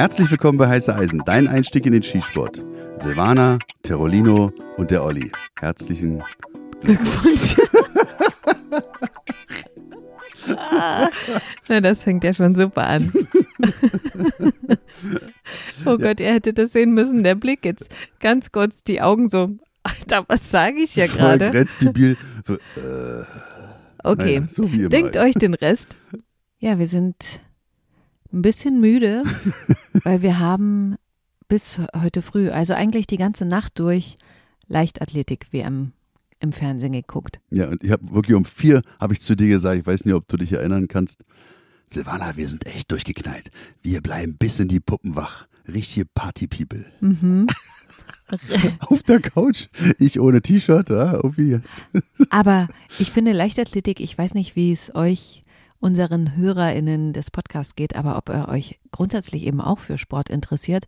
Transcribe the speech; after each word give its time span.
Herzlich 0.00 0.30
willkommen 0.30 0.56
bei 0.56 0.66
Heiße 0.66 0.94
Eisen, 0.96 1.20
dein 1.26 1.46
Einstieg 1.46 1.84
in 1.84 1.92
den 1.92 2.02
Skisport. 2.02 2.64
Silvana, 2.96 3.58
Terolino 3.82 4.50
und 4.78 4.90
der 4.90 5.04
Olli. 5.04 5.30
Herzlichen 5.60 6.22
Glückwunsch. 6.80 7.54
Na, 11.68 11.82
das 11.82 12.02
fängt 12.02 12.24
ja 12.24 12.32
schon 12.32 12.54
super 12.54 12.86
an. 12.86 13.12
oh 15.84 15.98
Gott, 15.98 16.20
ihr 16.20 16.32
hättet 16.32 16.56
das 16.56 16.72
sehen 16.72 16.94
müssen. 16.94 17.22
Der 17.22 17.34
Blick 17.34 17.66
jetzt 17.66 17.90
ganz 18.20 18.52
kurz, 18.52 18.82
die 18.82 19.02
Augen 19.02 19.28
so. 19.28 19.50
Alter, 19.82 20.24
was 20.28 20.50
sage 20.50 20.78
ich 20.78 20.96
ja 20.96 21.08
gerade? 21.08 21.50
Grenzdebil. 21.50 22.16
Äh, 22.48 22.54
okay, 24.02 24.40
naja, 24.40 24.48
so 24.48 24.72
wie 24.72 24.78
immer 24.78 24.88
denkt 24.88 25.16
halt. 25.16 25.36
euch 25.36 25.38
den 25.38 25.52
Rest. 25.52 25.98
Ja, 26.58 26.78
wir 26.78 26.86
sind 26.86 27.16
ein 28.32 28.42
bisschen 28.42 28.80
müde, 28.80 29.24
weil 30.04 30.22
wir 30.22 30.38
haben 30.38 30.96
bis 31.48 31.80
heute 32.00 32.22
früh, 32.22 32.50
also 32.50 32.74
eigentlich 32.74 33.06
die 33.06 33.16
ganze 33.16 33.44
Nacht 33.44 33.78
durch, 33.78 34.16
Leichtathletik-WM 34.68 35.92
im 36.38 36.52
Fernsehen 36.52 36.92
geguckt. 36.92 37.40
Ja, 37.50 37.68
und 37.68 37.82
ich 37.84 37.90
habe 37.90 38.10
wirklich 38.12 38.36
um 38.36 38.44
vier, 38.44 38.82
habe 38.98 39.12
ich 39.12 39.20
zu 39.20 39.36
dir 39.36 39.48
gesagt, 39.48 39.80
ich 39.80 39.86
weiß 39.86 40.04
nicht, 40.04 40.14
ob 40.14 40.26
du 40.28 40.36
dich 40.36 40.52
erinnern 40.52 40.88
kannst. 40.88 41.24
Silvana, 41.90 42.36
wir 42.36 42.48
sind 42.48 42.66
echt 42.66 42.90
durchgeknallt. 42.92 43.50
Wir 43.82 44.00
bleiben 44.00 44.36
bis 44.36 44.60
in 44.60 44.68
die 44.68 44.80
Puppen 44.80 45.16
wach. 45.16 45.46
Richtige 45.66 46.06
Party-People. 46.06 46.84
Mhm. 47.00 47.48
Auf 48.78 49.02
der 49.02 49.20
Couch, 49.20 49.66
ich 49.98 50.20
ohne 50.20 50.40
T-Shirt, 50.40 50.88
ja, 50.88 51.14
irgendwie 51.14 51.50
jetzt. 51.50 51.82
Aber 52.30 52.68
ich 53.00 53.10
finde 53.10 53.32
Leichtathletik, 53.32 53.98
ich 53.98 54.16
weiß 54.16 54.34
nicht, 54.34 54.54
wie 54.54 54.72
es 54.72 54.94
euch, 54.94 55.42
unseren 55.80 56.36
HörerInnen 56.36 57.12
des 57.12 57.30
Podcasts 57.30 57.74
geht, 57.74 57.96
aber 57.96 58.16
ob 58.16 58.28
ihr 58.28 58.48
euch 58.48 58.78
grundsätzlich 58.92 59.44
eben 59.44 59.60
auch 59.60 59.78
für 59.78 59.98
Sport 59.98 60.28
interessiert. 60.28 60.84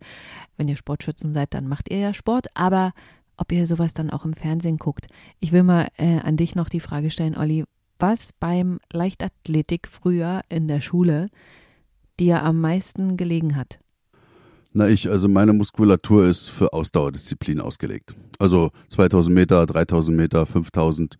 Wenn 0.56 0.68
ihr 0.68 0.76
Sportschützen 0.76 1.32
seid, 1.32 1.54
dann 1.54 1.66
macht 1.66 1.90
ihr 1.90 1.98
ja 1.98 2.14
Sport, 2.14 2.48
aber 2.54 2.92
ob 3.36 3.50
ihr 3.50 3.66
sowas 3.66 3.94
dann 3.94 4.10
auch 4.10 4.24
im 4.24 4.34
Fernsehen 4.34 4.76
guckt. 4.76 5.06
Ich 5.40 5.50
will 5.52 5.62
mal 5.62 5.88
äh, 5.96 6.18
an 6.20 6.36
dich 6.36 6.54
noch 6.54 6.68
die 6.68 6.80
Frage 6.80 7.10
stellen, 7.10 7.36
Olli, 7.36 7.64
was 7.98 8.30
beim 8.38 8.78
Leichtathletik 8.92 9.88
früher 9.88 10.42
in 10.48 10.68
der 10.68 10.80
Schule 10.80 11.28
dir 12.20 12.42
am 12.42 12.60
meisten 12.60 13.16
gelegen 13.16 13.56
hat? 13.56 13.78
Na, 14.74 14.88
ich, 14.88 15.08
also 15.10 15.28
meine 15.28 15.52
Muskulatur 15.52 16.26
ist 16.26 16.48
für 16.48 16.72
Ausdauerdisziplin 16.72 17.60
ausgelegt. 17.60 18.14
Also 18.38 18.70
2000 18.88 19.34
Meter, 19.34 19.66
3000 19.66 20.16
Meter, 20.16 20.46
5000, 20.46 21.18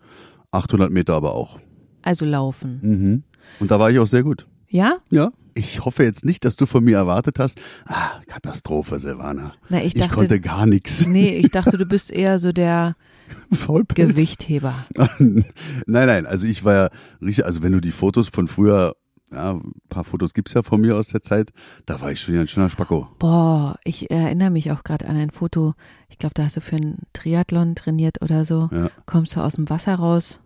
800 0.51 0.91
Meter 0.91 1.15
aber 1.15 1.35
auch. 1.35 1.59
Also 2.03 2.25
Laufen. 2.25 2.81
Mhm. 2.83 3.23
Und 3.61 3.71
da 3.71 3.79
war 3.79 3.91
ich 3.91 3.99
auch 3.99 4.07
sehr 4.07 4.23
gut. 4.23 4.47
Ja? 4.69 4.99
Ja. 5.11 5.31
Ich 5.55 5.85
hoffe 5.85 6.03
jetzt 6.03 6.25
nicht, 6.25 6.45
dass 6.47 6.57
du 6.57 6.65
von 6.65 6.83
mir 6.83 6.97
erwartet 6.97 7.39
hast. 7.39 7.61
Ah, 7.87 8.21
Katastrophe, 8.27 8.99
Silvana. 8.99 9.53
Na, 9.69 9.79
ich, 9.79 9.95
Ich, 9.95 9.95
dachte, 9.95 10.15
konnte 10.15 10.41
gar 10.41 10.65
nichts. 10.67 11.07
Nee, 11.07 11.37
ich 11.37 11.51
dachte, 11.51 11.77
du 11.77 11.85
bist 11.85 12.11
eher 12.11 12.39
so 12.39 12.53
der 12.53 12.97
Vollpelz. 13.53 14.15
Gewichtheber. 14.15 14.75
nein, 15.19 15.45
nein, 15.87 16.27
also 16.27 16.47
ich 16.47 16.65
war 16.65 16.75
ja 16.75 16.89
richtig, 17.21 17.45
also 17.45 17.63
wenn 17.63 17.73
du 17.73 17.81
die 17.81 17.91
Fotos 17.91 18.29
von 18.29 18.49
früher, 18.49 18.95
ja, 19.31 19.53
ein 19.53 19.73
paar 19.91 20.05
Fotos 20.05 20.33
gibt's 20.33 20.55
ja 20.55 20.63
von 20.63 20.81
mir 20.81 20.97
aus 20.97 21.09
der 21.09 21.21
Zeit, 21.23 21.51
da 21.85 22.01
war 22.01 22.11
ich 22.13 22.21
schon 22.21 22.37
ein 22.37 22.49
schöner 22.49 22.71
Spacko. 22.71 23.09
Boah, 23.19 23.77
ich 23.85 24.11
erinnere 24.11 24.51
mich 24.51 24.73
auch 24.73 24.85
gerade 24.85 25.07
an 25.07 25.17
ein 25.17 25.31
Foto. 25.31 25.75
Ich 26.09 26.19
glaube, 26.19 26.35
da 26.35 26.45
hast 26.45 26.57
du 26.57 26.61
für 26.63 26.77
einen 26.77 27.01
Triathlon 27.13 27.75
trainiert 27.75 28.23
oder 28.23 28.47
so. 28.47 28.71
Ja. 28.73 28.89
Kommst 29.05 29.37
du 29.37 29.41
aus 29.41 29.55
dem 29.55 29.69
Wasser 29.69 29.95
raus? 29.97 30.41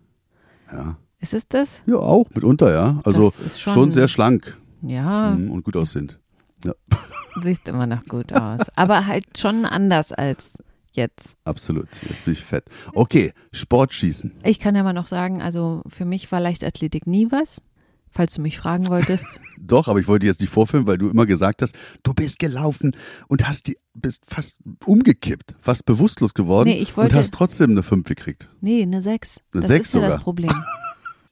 Ja. 0.71 0.97
Ist 1.19 1.33
es 1.33 1.47
das? 1.47 1.79
Ja, 1.85 1.95
auch 1.95 2.27
mitunter, 2.33 2.71
ja. 2.73 2.99
Also 3.03 3.31
schon, 3.31 3.73
schon- 3.73 3.91
sehr 3.91 4.07
schlank 4.07 4.57
Ja, 4.81 5.31
mhm, 5.37 5.51
und 5.51 5.63
gut 5.63 5.75
aussehend. 5.75 6.19
Ja, 6.63 6.73
siehst 7.41 7.67
immer 7.67 7.87
noch 7.87 8.05
gut 8.05 8.33
aus. 8.33 8.61
Aber 8.75 9.05
halt 9.07 9.25
schon 9.37 9.65
anders 9.65 10.11
als 10.11 10.53
jetzt. 10.93 11.35
absolut. 11.43 11.87
Jetzt 12.09 12.25
bin 12.25 12.33
ich 12.33 12.43
fett. 12.43 12.65
Okay, 12.93 13.33
Sportschießen. 13.51 14.33
Ich 14.43 14.59
kann 14.59 14.75
ja 14.75 14.83
mal 14.83 14.93
noch 14.93 15.07
sagen, 15.07 15.41
also 15.41 15.81
für 15.87 16.05
mich 16.05 16.31
war 16.31 16.39
Leichtathletik 16.39 17.07
nie 17.07 17.27
was. 17.31 17.61
Falls 18.09 18.33
du 18.35 18.41
mich 18.41 18.57
fragen 18.57 18.87
wolltest. 18.87 19.39
Doch, 19.59 19.87
aber 19.89 19.99
ich 19.99 20.07
wollte 20.07 20.25
jetzt 20.25 20.39
nicht 20.39 20.49
vorführen, 20.49 20.87
weil 20.87 20.97
du 20.97 21.09
immer 21.09 21.25
gesagt 21.25 21.61
hast, 21.61 21.75
du 22.03 22.13
bist 22.13 22.39
gelaufen 22.39 22.95
und 23.27 23.47
hast 23.47 23.67
die, 23.67 23.77
bist 23.93 24.23
fast 24.25 24.59
umgekippt, 24.85 25.55
fast 25.59 25.85
bewusstlos 25.85 26.33
geworden 26.33 26.69
Nee, 26.69 26.77
ich 26.79 26.95
wollte- 26.95 27.15
und 27.15 27.19
hast 27.21 27.33
trotzdem 27.33 27.71
eine 27.71 27.83
5 27.83 28.07
gekriegt. 28.07 28.47
Nee, 28.61 28.81
eine 28.81 29.01
Sechs. 29.03 29.41
Eine 29.51 29.61
das 29.61 29.67
Sechs 29.69 29.87
ist 29.89 29.95
ja 29.95 30.01
das. 30.01 30.21
Problem. 30.21 30.51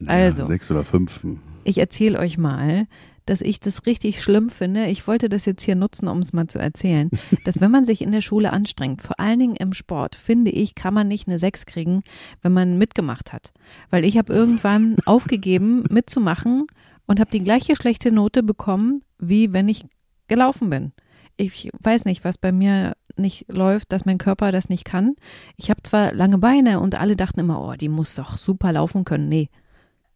Also. 0.05 0.45
Sechs 0.45 0.69
oder 0.71 0.83
fünf. 0.83 1.25
Ich 1.63 1.77
erzähle 1.77 2.19
euch 2.19 2.37
mal, 2.37 2.87
dass 3.25 3.41
ich 3.41 3.59
das 3.59 3.85
richtig 3.85 4.21
schlimm 4.21 4.49
finde. 4.49 4.85
Ich 4.87 5.07
wollte 5.07 5.29
das 5.29 5.45
jetzt 5.45 5.63
hier 5.63 5.75
nutzen, 5.75 6.07
um 6.07 6.19
es 6.19 6.33
mal 6.33 6.47
zu 6.47 6.59
erzählen, 6.59 7.09
dass 7.45 7.59
wenn 7.59 7.71
man 7.71 7.85
sich 7.85 8.01
in 8.01 8.11
der 8.11 8.21
Schule 8.21 8.53
anstrengt, 8.53 9.01
vor 9.01 9.19
allen 9.19 9.39
Dingen 9.39 9.55
im 9.55 9.73
Sport, 9.73 10.15
finde 10.15 10.51
ich, 10.51 10.75
kann 10.75 10.93
man 10.93 11.07
nicht 11.07 11.27
eine 11.27 11.39
Sechs 11.39 11.65
kriegen, 11.65 12.03
wenn 12.41 12.53
man 12.53 12.77
mitgemacht 12.77 13.33
hat. 13.33 13.51
Weil 13.89 14.05
ich 14.05 14.17
habe 14.17 14.33
irgendwann 14.33 14.97
aufgegeben, 15.05 15.83
mitzumachen 15.89 16.67
und 17.07 17.19
habe 17.19 17.31
die 17.31 17.43
gleiche 17.43 17.75
schlechte 17.75 18.11
Note 18.11 18.43
bekommen, 18.43 19.01
wie 19.19 19.53
wenn 19.53 19.67
ich 19.67 19.85
gelaufen 20.27 20.69
bin. 20.69 20.91
Ich 21.37 21.69
weiß 21.81 22.05
nicht, 22.05 22.23
was 22.23 22.37
bei 22.37 22.51
mir 22.51 22.95
nicht 23.17 23.45
läuft, 23.49 23.91
dass 23.91 24.05
mein 24.05 24.17
Körper 24.17 24.51
das 24.51 24.69
nicht 24.69 24.85
kann. 24.85 25.15
Ich 25.57 25.69
habe 25.69 25.83
zwar 25.83 26.13
lange 26.13 26.37
Beine 26.37 26.79
und 26.79 26.95
alle 26.95 27.15
dachten 27.15 27.39
immer, 27.39 27.61
oh, 27.61 27.73
die 27.73 27.89
muss 27.89 28.15
doch 28.15 28.37
super 28.37 28.71
laufen 28.71 29.05
können. 29.05 29.29
Nee, 29.29 29.49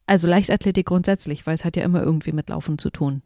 also 0.10 0.28
Leichtathletik 0.28 0.86
grundsätzlich, 0.88 1.46
weil 1.48 1.56
es 1.56 1.64
hat 1.66 1.78
ja 1.78 1.84
immer 1.84 2.04
irgendwie 2.04 2.32
mit 2.34 2.50
Laufen 2.50 2.78
zu 2.78 2.90
tun. 2.90 3.22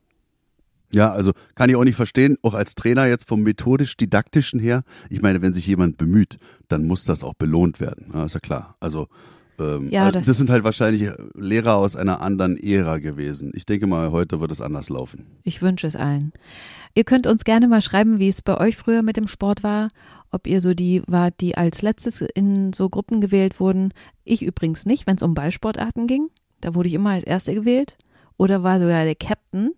Ja, 0.94 1.12
also 1.12 1.32
kann 1.56 1.70
ich 1.72 1.76
auch 1.76 1.84
nicht 1.84 1.96
verstehen, 1.96 2.38
auch 2.44 2.54
als 2.54 2.76
Trainer 2.76 3.08
jetzt 3.08 3.28
vom 3.28 3.42
methodisch-didaktischen 3.42 4.60
her. 4.60 4.84
Ich 5.10 5.22
meine, 5.24 5.42
wenn 5.42 5.54
sich 5.54 5.66
jemand 5.66 5.98
bemüht, 5.98 6.38
dann 6.68 6.86
muss 6.86 7.04
das 7.06 7.24
auch 7.24 7.34
belohnt 7.34 7.80
werden. 7.80 8.12
Ja, 8.14 8.26
ist 8.26 8.34
ja 8.36 8.40
klar. 8.40 8.76
Also, 8.80 9.08
ähm, 9.60 9.90
Ja, 9.90 10.02
also 10.06 10.20
das- 10.20 10.28
das 10.28 10.38
sind 10.38 10.52
halt 10.52 10.64
wahrscheinlich 10.64 11.10
Lehrer 11.34 11.76
aus 11.78 11.96
einer 11.96 12.22
anderen 12.22 12.58
Ära 12.58 13.00
gewesen. 13.00 13.52
Ich 13.56 13.66
denke 13.66 13.88
mal, 13.88 14.12
heute 14.12 14.40
wird 14.40 14.52
es 14.52 14.62
anders 14.62 14.90
laufen. 14.90 15.26
Ich 15.44 15.64
wünsche 15.64 15.88
es 15.88 15.96
allen. 15.96 16.32
Ihr 16.94 17.06
könnt 17.06 17.26
uns 17.26 17.44
gerne 17.44 17.68
mal 17.68 17.82
schreiben, 17.82 18.20
wie 18.20 18.28
es 18.30 18.44
bei 18.44 18.56
euch 18.60 18.78
früher 18.78 19.02
mit 19.02 19.18
dem 19.18 19.28
Sport 19.28 19.64
war. 19.64 19.90
Ob 20.30 20.46
ihr 20.46 20.62
so 20.62 20.76
die 20.76 21.02
wart, 21.08 21.36
die 21.42 21.56
als 21.58 21.82
letztes 21.82 22.22
in 22.22 22.72
so 22.74 22.90
Gruppen 22.90 23.20
gewählt 23.20 23.60
wurden. 23.60 23.94
Ich 24.26 24.44
übrigens 24.44 24.86
nicht, 24.86 25.08
wenn 25.08 25.16
es 25.16 25.24
um 25.24 25.34
Ballsportarten 25.34 26.06
ging. 26.06 26.28
Da 26.64 26.74
wurde 26.76 26.88
ich 26.88 26.96
immer 26.96 27.10
als 27.12 27.26
Erste 27.26 27.54
gewählt. 27.54 27.98
Oder 28.38 28.64
war 28.64 28.80
sogar 28.80 29.04
der 29.04 29.16
Captain, 29.16 29.72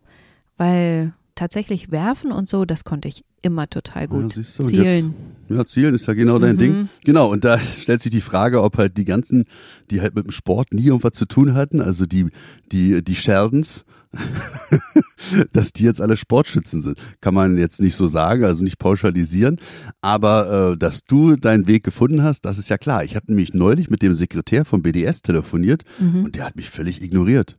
weil 0.57 1.13
tatsächlich 1.33 1.91
werfen 1.91 2.31
und 2.31 2.47
so, 2.47 2.63
das 2.63 2.83
konnte 2.83 3.07
ich 3.07 3.25
immer 3.41 3.67
total 3.69 4.07
gut. 4.07 4.35
Ja, 4.35 4.41
du, 4.41 4.63
Zielen. 4.63 5.13
Ja, 5.49 5.65
Zielen 5.65 5.95
ist 5.95 6.07
ja 6.07 6.13
genau 6.13 6.39
dein 6.39 6.55
Mhm. 6.55 6.59
Ding. 6.59 6.89
Genau, 7.03 7.31
und 7.31 7.43
da 7.43 7.57
stellt 7.81 8.01
sich 8.01 8.11
die 8.11 8.21
Frage, 8.21 8.61
ob 8.61 8.77
halt 8.77 8.97
die 8.97 9.05
ganzen, 9.05 9.45
die 9.91 10.01
halt 10.01 10.15
mit 10.15 10.25
dem 10.25 10.31
Sport 10.31 10.73
nie 10.73 10.85
irgendwas 10.85 11.13
zu 11.13 11.25
tun 11.25 11.53
hatten, 11.55 11.81
also 11.81 12.05
die, 12.05 12.27
die, 12.71 13.03
die 13.03 13.15
Sheldons, 13.15 13.83
dass 15.53 15.73
die 15.73 15.83
jetzt 15.83 16.01
alle 16.01 16.17
Sportschützen 16.17 16.81
sind. 16.81 16.97
Kann 17.21 17.33
man 17.33 17.57
jetzt 17.57 17.81
nicht 17.81 17.95
so 17.95 18.07
sagen, 18.07 18.43
also 18.43 18.63
nicht 18.63 18.79
pauschalisieren. 18.79 19.59
Aber 20.01 20.71
äh, 20.73 20.77
dass 20.77 21.03
du 21.03 21.35
deinen 21.35 21.67
Weg 21.67 21.83
gefunden 21.83 22.23
hast, 22.23 22.41
das 22.45 22.57
ist 22.57 22.69
ja 22.69 22.77
klar. 22.77 23.03
Ich 23.03 23.15
habe 23.15 23.27
nämlich 23.27 23.53
neulich 23.53 23.89
mit 23.89 24.01
dem 24.01 24.13
Sekretär 24.13 24.65
vom 24.65 24.81
BDS 24.81 25.21
telefoniert 25.21 25.83
Mhm. 25.99 26.25
und 26.25 26.35
der 26.35 26.45
hat 26.45 26.55
mich 26.55 26.69
völlig 26.69 27.01
ignoriert. 27.01 27.57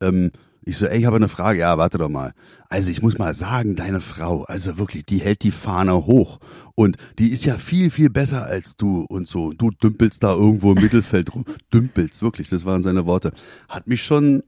Ähm, 0.00 0.30
ich 0.68 0.76
so, 0.78 0.86
ey, 0.86 0.98
ich 0.98 1.04
habe 1.06 1.16
eine 1.16 1.28
Frage. 1.28 1.60
Ja, 1.60 1.78
warte 1.78 1.96
doch 1.96 2.08
mal. 2.08 2.32
Also 2.68 2.90
ich 2.90 3.00
muss 3.00 3.18
mal 3.18 3.32
sagen, 3.34 3.76
deine 3.76 4.00
Frau, 4.00 4.42
also 4.44 4.78
wirklich, 4.78 5.06
die 5.06 5.18
hält 5.18 5.44
die 5.44 5.52
Fahne 5.52 6.06
hoch. 6.06 6.40
Und 6.74 6.96
die 7.20 7.30
ist 7.30 7.44
ja 7.44 7.56
viel, 7.56 7.88
viel 7.90 8.10
besser 8.10 8.44
als 8.44 8.76
du 8.76 9.02
und 9.08 9.28
so. 9.28 9.52
Du 9.52 9.70
dümpelst 9.70 10.24
da 10.24 10.34
irgendwo 10.34 10.72
im 10.72 10.82
Mittelfeld 10.82 11.32
rum. 11.34 11.44
Dümpelst, 11.72 12.20
wirklich, 12.22 12.48
das 12.48 12.64
waren 12.64 12.82
seine 12.82 13.06
Worte. 13.06 13.32
Hat 13.68 13.86
mich 13.86 14.02
schon, 14.02 14.42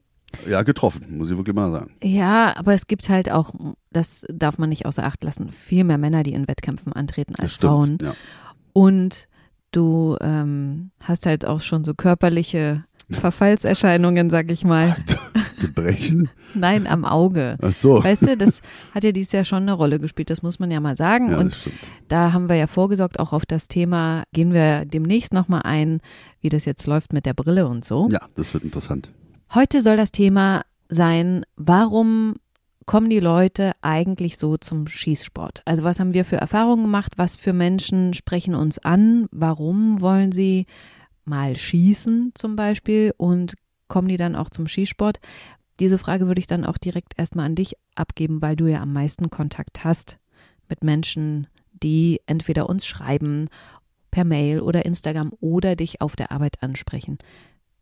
ja, 0.47 0.61
getroffen, 0.63 1.17
muss 1.17 1.29
ich 1.29 1.37
wirklich 1.37 1.55
mal 1.55 1.71
sagen. 1.71 1.91
Ja, 2.01 2.55
aber 2.57 2.73
es 2.73 2.87
gibt 2.87 3.09
halt 3.09 3.31
auch, 3.31 3.53
das 3.91 4.25
darf 4.29 4.57
man 4.57 4.69
nicht 4.69 4.85
außer 4.85 5.03
Acht 5.03 5.23
lassen, 5.23 5.51
viel 5.51 5.83
mehr 5.83 5.97
Männer, 5.97 6.23
die 6.23 6.33
in 6.33 6.47
Wettkämpfen 6.47 6.93
antreten 6.93 7.35
als 7.35 7.55
stimmt. 7.55 7.71
Frauen. 7.71 7.97
Ja. 8.01 8.13
Und 8.73 9.27
du 9.71 10.17
ähm, 10.21 10.91
hast 10.99 11.25
halt 11.25 11.45
auch 11.45 11.61
schon 11.61 11.83
so 11.83 11.93
körperliche 11.93 12.83
Verfallserscheinungen, 13.09 14.29
sag 14.29 14.51
ich 14.51 14.63
mal. 14.63 14.95
Gebrechen? 15.59 16.29
Nein, 16.53 16.87
am 16.87 17.05
Auge. 17.05 17.57
Ach 17.61 17.73
so. 17.73 18.03
Weißt 18.03 18.23
du, 18.23 18.37
das 18.37 18.61
hat 18.93 19.03
ja 19.03 19.11
dieses 19.11 19.31
Jahr 19.31 19.45
schon 19.45 19.63
eine 19.63 19.73
Rolle 19.73 19.99
gespielt, 19.99 20.29
das 20.29 20.43
muss 20.43 20.59
man 20.59 20.71
ja 20.71 20.79
mal 20.79 20.95
sagen. 20.95 21.31
Ja, 21.31 21.39
Und 21.39 21.55
da 22.07 22.33
haben 22.33 22.49
wir 22.49 22.55
ja 22.55 22.67
vorgesorgt, 22.67 23.19
auch 23.19 23.33
auf 23.33 23.45
das 23.45 23.67
Thema 23.67 24.23
gehen 24.33 24.53
wir 24.53 24.85
demnächst 24.85 25.33
nochmal 25.33 25.61
ein, 25.63 26.01
wie 26.41 26.49
das 26.49 26.65
jetzt 26.65 26.85
läuft 26.87 27.13
mit 27.13 27.25
der 27.25 27.33
Brille 27.33 27.67
und 27.67 27.83
so. 27.83 28.07
Ja, 28.11 28.21
das 28.35 28.53
wird 28.53 28.63
interessant. 28.63 29.11
Heute 29.53 29.81
soll 29.81 29.97
das 29.97 30.11
Thema 30.11 30.63
sein, 30.89 31.45
warum 31.55 32.35
kommen 32.85 33.09
die 33.09 33.19
Leute 33.19 33.73
eigentlich 33.81 34.37
so 34.37 34.57
zum 34.57 34.87
Schießsport? 34.87 35.61
Also 35.65 35.83
was 35.83 35.99
haben 35.99 36.13
wir 36.13 36.25
für 36.25 36.37
Erfahrungen 36.37 36.83
gemacht? 36.83 37.13
Was 37.17 37.35
für 37.35 37.53
Menschen 37.53 38.13
sprechen 38.13 38.55
uns 38.55 38.79
an? 38.79 39.27
Warum 39.31 40.01
wollen 40.01 40.31
sie 40.31 40.65
mal 41.25 41.55
schießen 41.55 42.31
zum 42.35 42.55
Beispiel? 42.55 43.13
Und 43.17 43.55
kommen 43.87 44.07
die 44.07 44.17
dann 44.17 44.35
auch 44.35 44.49
zum 44.49 44.67
Schießsport? 44.67 45.19
diese 45.79 45.97
Frage 45.97 46.27
würde 46.27 46.39
ich 46.39 46.47
dann 46.47 46.65
auch 46.65 46.77
direkt 46.77 47.13
erstmal 47.17 47.45
an 47.45 47.55
dich 47.55 47.75
abgeben, 47.95 48.41
weil 48.41 48.55
du 48.55 48.67
ja 48.67 48.81
am 48.81 48.93
meisten 48.93 49.29
Kontakt 49.29 49.83
hast 49.83 50.19
mit 50.67 50.83
Menschen, 50.83 51.47
die 51.71 52.19
entweder 52.25 52.69
uns 52.69 52.85
schreiben 52.85 53.47
per 54.11 54.25
Mail 54.25 54.59
oder 54.59 54.85
Instagram 54.85 55.31
oder 55.39 55.75
dich 55.75 56.01
auf 56.01 56.15
der 56.15 56.31
Arbeit 56.31 56.61
ansprechen. 56.61 57.17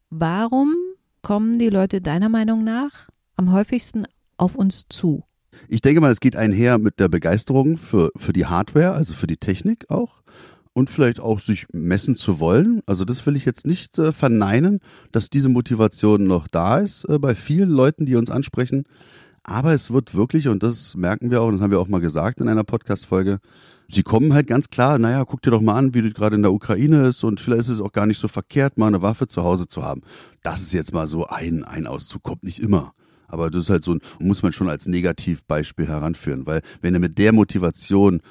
Warum 0.09 0.75
kommen 1.21 1.59
die 1.59 1.69
Leute 1.69 2.01
deiner 2.01 2.29
Meinung 2.29 2.63
nach 2.63 3.09
am 3.35 3.51
häufigsten 3.51 4.05
auf 4.37 4.55
uns 4.55 4.87
zu? 4.89 5.23
Ich 5.67 5.81
denke 5.81 6.01
mal, 6.01 6.11
es 6.11 6.19
geht 6.19 6.35
einher 6.35 6.77
mit 6.77 6.99
der 6.99 7.07
Begeisterung 7.07 7.77
für, 7.77 8.11
für 8.15 8.33
die 8.33 8.45
Hardware, 8.45 8.93
also 8.93 9.13
für 9.13 9.27
die 9.27 9.37
Technik 9.37 9.89
auch. 9.89 10.21
Und 10.73 10.91
vielleicht 10.91 11.19
auch 11.19 11.39
sich 11.39 11.65
messen 11.73 12.15
zu 12.15 12.39
wollen. 12.39 12.81
Also 12.85 13.03
das 13.03 13.25
will 13.25 13.35
ich 13.35 13.45
jetzt 13.45 13.65
nicht 13.65 13.97
äh, 13.97 14.11
verneinen, 14.11 14.79
dass 15.11 15.31
diese 15.31 15.49
Motivation 15.49 16.25
noch 16.25 16.47
da 16.47 16.79
ist 16.79 17.03
äh, 17.05 17.17
bei 17.17 17.33
vielen 17.33 17.69
Leuten, 17.69 18.05
die 18.05 18.15
uns 18.15 18.29
ansprechen. 18.29 18.83
Aber 19.41 19.73
es 19.73 19.89
wird 19.89 20.13
wirklich, 20.13 20.49
und 20.49 20.61
das 20.61 20.95
merken 20.95 21.31
wir 21.31 21.41
auch, 21.41 21.47
und 21.47 21.53
das 21.53 21.61
haben 21.61 21.71
wir 21.71 21.79
auch 21.79 21.87
mal 21.87 22.01
gesagt 22.01 22.41
in 22.41 22.47
einer 22.47 22.63
Podcast-Folge, 22.63 23.39
sie 23.89 24.03
kommen 24.03 24.33
halt 24.33 24.47
ganz 24.47 24.69
klar, 24.69 24.99
naja, 24.99 25.23
guck 25.25 25.41
dir 25.41 25.51
doch 25.51 25.61
mal 25.61 25.75
an, 25.75 25.93
wie 25.93 26.01
du 26.01 26.11
gerade 26.11 26.35
in 26.35 26.41
der 26.41 26.53
Ukraine 26.53 27.07
ist 27.07 27.23
und 27.23 27.39
vielleicht 27.39 27.61
ist 27.61 27.69
es 27.69 27.81
auch 27.81 27.91
gar 27.91 28.05
nicht 28.05 28.19
so 28.19 28.27
verkehrt, 28.27 28.77
mal 28.77 28.87
eine 28.87 29.01
Waffe 29.01 29.27
zu 29.27 29.43
Hause 29.43 29.67
zu 29.67 29.83
haben. 29.83 30.01
Das 30.43 30.61
ist 30.61 30.73
jetzt 30.73 30.93
mal 30.93 31.07
so 31.07 31.25
ein, 31.27 31.63
ein 31.63 31.87
Auszug, 31.87 32.23
kommt 32.23 32.43
nicht 32.43 32.59
immer. 32.59 32.93
Aber 33.27 33.51
das 33.51 33.63
ist 33.63 33.69
halt 33.69 33.83
so, 33.83 33.93
ein, 33.93 33.99
muss 34.19 34.41
man 34.41 34.53
schon 34.53 34.69
als 34.69 34.85
Negativbeispiel 34.85 35.87
heranführen, 35.87 36.45
weil 36.45 36.61
wenn 36.81 36.93
du 36.93 36.99
mit 36.99 37.17
der 37.17 37.33
Motivation 37.33 38.21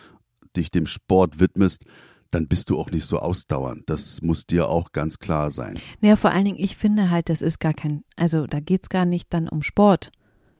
dich 0.56 0.70
dem 0.70 0.86
Sport 0.86 1.38
widmest, 1.38 1.84
dann 2.30 2.48
bist 2.48 2.70
du 2.70 2.78
auch 2.78 2.90
nicht 2.90 3.04
so 3.04 3.18
ausdauernd. 3.18 3.84
Das 3.86 4.20
muss 4.22 4.46
dir 4.46 4.68
auch 4.68 4.92
ganz 4.92 5.18
klar 5.18 5.50
sein. 5.50 5.78
Ja, 6.00 6.16
vor 6.16 6.30
allen 6.30 6.44
Dingen, 6.44 6.58
ich 6.58 6.76
finde 6.76 7.10
halt, 7.10 7.28
das 7.28 7.42
ist 7.42 7.60
gar 7.60 7.74
kein, 7.74 8.02
also 8.16 8.46
da 8.46 8.60
geht 8.60 8.84
es 8.84 8.88
gar 8.88 9.04
nicht 9.04 9.32
dann 9.32 9.48
um 9.48 9.62
Sport. 9.62 10.10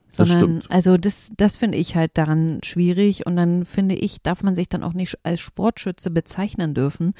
Sondern, 0.09 0.61
das 0.61 0.69
also 0.69 0.97
das, 0.97 1.31
das 1.35 1.57
finde 1.57 1.77
ich 1.77 1.95
halt 1.95 2.11
daran 2.17 2.59
schwierig 2.63 3.25
und 3.25 3.35
dann 3.35 3.65
finde 3.65 3.95
ich, 3.95 4.21
darf 4.21 4.41
man 4.41 4.55
sich 4.55 4.69
dann 4.69 4.83
auch 4.83 4.93
nicht 4.93 5.17
als 5.23 5.41
Sportschütze 5.41 6.09
bezeichnen 6.09 6.73
dürfen, 6.73 7.13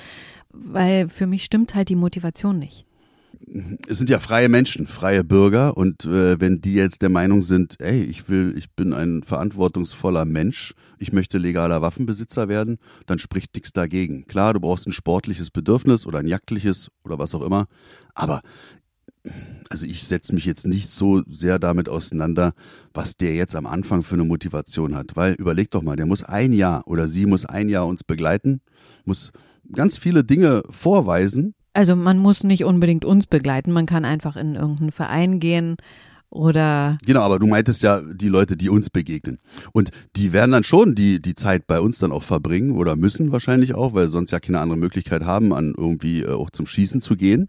weil 0.52 1.10
für 1.10 1.28
mich 1.28 1.44
stimmt 1.44 1.76
halt 1.76 1.90
die 1.90 1.96
Motivation 1.96 2.60
nicht 2.60 2.88
es 3.88 3.98
sind 3.98 4.10
ja 4.10 4.20
freie 4.20 4.50
Menschen, 4.50 4.88
freie 4.88 5.24
Bürger 5.24 5.78
und 5.78 6.06
äh, 6.06 6.40
wenn 6.40 6.62
die 6.62 6.74
jetzt 6.74 7.02
der 7.02 7.10
Meinung 7.10 7.42
sind, 7.42 7.80
ey, 7.80 8.04
ich 8.04 8.30
will, 8.30 8.54
ich 8.58 8.72
bin 8.72 8.94
ein 8.94 9.24
verantwortungsvoller 9.24 10.26
Mensch, 10.26 10.74
ich 11.00 11.14
möchte 11.14 11.38
legaler 11.38 11.82
Waffenbesitzer 11.82 12.50
werden, 12.50 12.78
dann 13.06 13.20
spricht 13.20 13.54
nichts 13.54 13.72
dagegen. 13.72 14.26
Klar, 14.26 14.54
du 14.54 14.60
brauchst 14.60 14.88
ein 14.88 14.94
sportliches 14.94 15.52
Bedürfnis 15.52 16.06
oder 16.06 16.20
ein 16.20 16.28
jagdliches 16.28 16.90
oder 17.04 17.20
was 17.20 17.36
auch 17.36 17.42
immer, 17.42 17.68
aber 18.16 18.42
also 19.70 19.86
ich 19.86 20.06
setze 20.06 20.34
mich 20.34 20.46
jetzt 20.46 20.66
nicht 20.66 20.90
so 20.90 21.24
sehr 21.28 21.60
damit 21.60 21.90
auseinander, 21.90 22.54
was 22.94 23.18
der 23.18 23.36
jetzt 23.36 23.56
am 23.56 23.66
Anfang 23.66 24.04
für 24.04 24.16
eine 24.16 24.24
Motivation 24.24 24.96
hat, 24.96 25.16
weil 25.16 25.34
überleg 25.34 25.72
doch 25.72 25.82
mal, 25.82 25.96
der 25.96 26.06
muss 26.06 26.24
ein 26.24 26.54
Jahr 26.54 26.88
oder 26.88 27.08
sie 27.08 27.26
muss 27.26 27.46
ein 27.46 27.70
Jahr 27.70 27.86
uns 27.86 28.04
begleiten, 28.04 28.62
muss 29.06 29.32
ganz 29.74 29.98
viele 29.98 30.24
Dinge 30.24 30.64
vorweisen, 30.70 31.54
also 31.78 31.96
man 31.96 32.18
muss 32.18 32.44
nicht 32.44 32.64
unbedingt 32.64 33.06
uns 33.06 33.28
begleiten, 33.28 33.72
man 33.72 33.86
kann 33.86 34.04
einfach 34.04 34.36
in 34.36 34.56
irgendeinen 34.56 34.92
Verein 34.92 35.40
gehen 35.40 35.76
oder. 36.32 36.98
Genau, 37.06 37.22
aber 37.22 37.38
du 37.38 37.46
meintest 37.46 37.84
ja 37.84 38.02
die 38.02 38.30
Leute, 38.30 38.58
die 38.58 38.70
uns 38.70 38.90
begegnen. 38.90 39.38
Und 39.74 39.92
die 40.16 40.34
werden 40.34 40.54
dann 40.54 40.64
schon 40.64 40.96
die, 40.96 41.22
die 41.22 41.36
Zeit 41.36 41.68
bei 41.68 41.80
uns 41.80 42.00
dann 42.00 42.12
auch 42.12 42.24
verbringen 42.24 42.72
oder 42.72 42.96
müssen 42.96 43.32
wahrscheinlich 43.32 43.76
auch, 43.76 43.94
weil 43.94 44.08
sonst 44.08 44.32
ja 44.32 44.40
keine 44.40 44.60
andere 44.60 44.80
Möglichkeit 44.80 45.24
haben, 45.24 45.54
an 45.54 45.76
irgendwie 45.78 46.24
äh, 46.24 46.32
auch 46.32 46.50
zum 46.50 46.66
Schießen 46.66 47.00
zu 47.00 47.16
gehen 47.16 47.48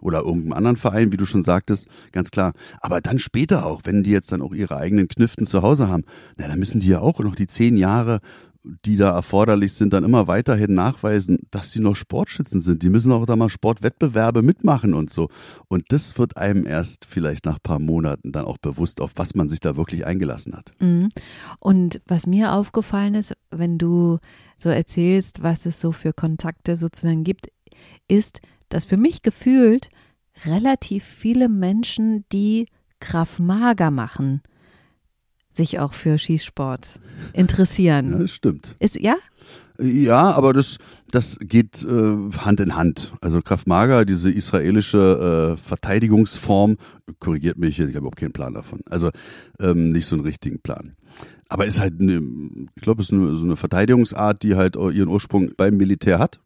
oder 0.00 0.20
irgendeinem 0.20 0.52
anderen 0.52 0.76
Verein, 0.76 1.12
wie 1.12 1.16
du 1.16 1.26
schon 1.26 1.44
sagtest, 1.44 1.88
ganz 2.12 2.30
klar. 2.30 2.52
Aber 2.80 3.00
dann 3.00 3.18
später 3.18 3.66
auch, 3.66 3.82
wenn 3.84 4.02
die 4.02 4.10
jetzt 4.10 4.32
dann 4.32 4.42
auch 4.42 4.52
ihre 4.52 4.76
eigenen 4.76 5.08
Kniften 5.08 5.46
zu 5.46 5.62
Hause 5.62 5.88
haben, 5.88 6.04
na, 6.36 6.48
dann 6.48 6.58
müssen 6.58 6.80
die 6.80 6.88
ja 6.88 7.00
auch 7.00 7.18
noch 7.20 7.34
die 7.34 7.46
zehn 7.46 7.76
Jahre 7.76 8.20
die 8.64 8.96
da 8.96 9.10
erforderlich 9.10 9.74
sind, 9.74 9.92
dann 9.92 10.04
immer 10.04 10.26
weiterhin 10.26 10.74
nachweisen, 10.74 11.38
dass 11.50 11.70
sie 11.70 11.80
noch 11.80 11.94
Sportschützen 11.94 12.60
sind. 12.60 12.82
Die 12.82 12.88
müssen 12.88 13.12
auch 13.12 13.26
da 13.26 13.36
mal 13.36 13.50
Sportwettbewerbe 13.50 14.42
mitmachen 14.42 14.94
und 14.94 15.10
so. 15.10 15.28
Und 15.68 15.92
das 15.92 16.18
wird 16.18 16.36
einem 16.38 16.66
erst 16.66 17.04
vielleicht 17.04 17.44
nach 17.44 17.56
ein 17.56 17.62
paar 17.62 17.78
Monaten 17.78 18.32
dann 18.32 18.46
auch 18.46 18.58
bewusst, 18.58 19.00
auf 19.00 19.12
was 19.16 19.34
man 19.34 19.48
sich 19.48 19.60
da 19.60 19.76
wirklich 19.76 20.06
eingelassen 20.06 20.56
hat. 20.56 20.72
Mhm. 20.80 21.10
Und 21.58 22.00
was 22.06 22.26
mir 22.26 22.52
aufgefallen 22.52 23.14
ist, 23.14 23.36
wenn 23.50 23.76
du 23.76 24.18
so 24.56 24.70
erzählst, 24.70 25.42
was 25.42 25.66
es 25.66 25.78
so 25.78 25.92
für 25.92 26.12
Kontakte 26.12 26.76
sozusagen 26.76 27.24
gibt, 27.24 27.48
ist, 28.08 28.40
dass 28.74 28.84
für 28.84 28.96
mich 28.96 29.22
gefühlt 29.22 29.88
relativ 30.44 31.04
viele 31.04 31.48
Menschen, 31.48 32.24
die 32.32 32.66
Kraft 32.98 33.38
Mager 33.38 33.92
machen, 33.92 34.42
sich 35.52 35.78
auch 35.78 35.94
für 35.94 36.18
Schießsport 36.18 36.98
interessieren. 37.34 38.10
Ja, 38.10 38.18
das 38.18 38.32
stimmt. 38.32 38.74
Ist, 38.80 39.00
ja? 39.00 39.14
Ja, 39.78 40.32
aber 40.32 40.52
das, 40.52 40.78
das 41.12 41.38
geht 41.40 41.84
äh, 41.84 42.16
Hand 42.38 42.58
in 42.58 42.74
Hand. 42.74 43.12
Also 43.20 43.42
Kraft 43.42 43.68
Maga, 43.68 44.04
diese 44.04 44.28
israelische 44.32 45.54
äh, 45.54 45.56
Verteidigungsform, 45.56 46.76
korrigiert 47.20 47.58
mich, 47.58 47.78
ich 47.78 47.86
habe 47.86 47.98
überhaupt 47.98 48.18
keinen 48.18 48.32
Plan 48.32 48.54
davon. 48.54 48.80
Also 48.90 49.10
ähm, 49.60 49.90
nicht 49.90 50.06
so 50.06 50.16
einen 50.16 50.24
richtigen 50.24 50.58
Plan. 50.60 50.96
Aber 51.48 51.64
ist 51.64 51.78
halt, 51.78 52.00
eine, 52.00 52.20
ich 52.74 52.82
glaube, 52.82 53.02
es 53.02 53.10
ist 53.10 53.14
eine, 53.14 53.36
so 53.36 53.44
eine 53.44 53.56
Verteidigungsart, 53.56 54.42
die 54.42 54.56
halt 54.56 54.74
ihren 54.74 55.08
Ursprung 55.08 55.52
beim 55.56 55.76
Militär 55.76 56.18
hat 56.18 56.40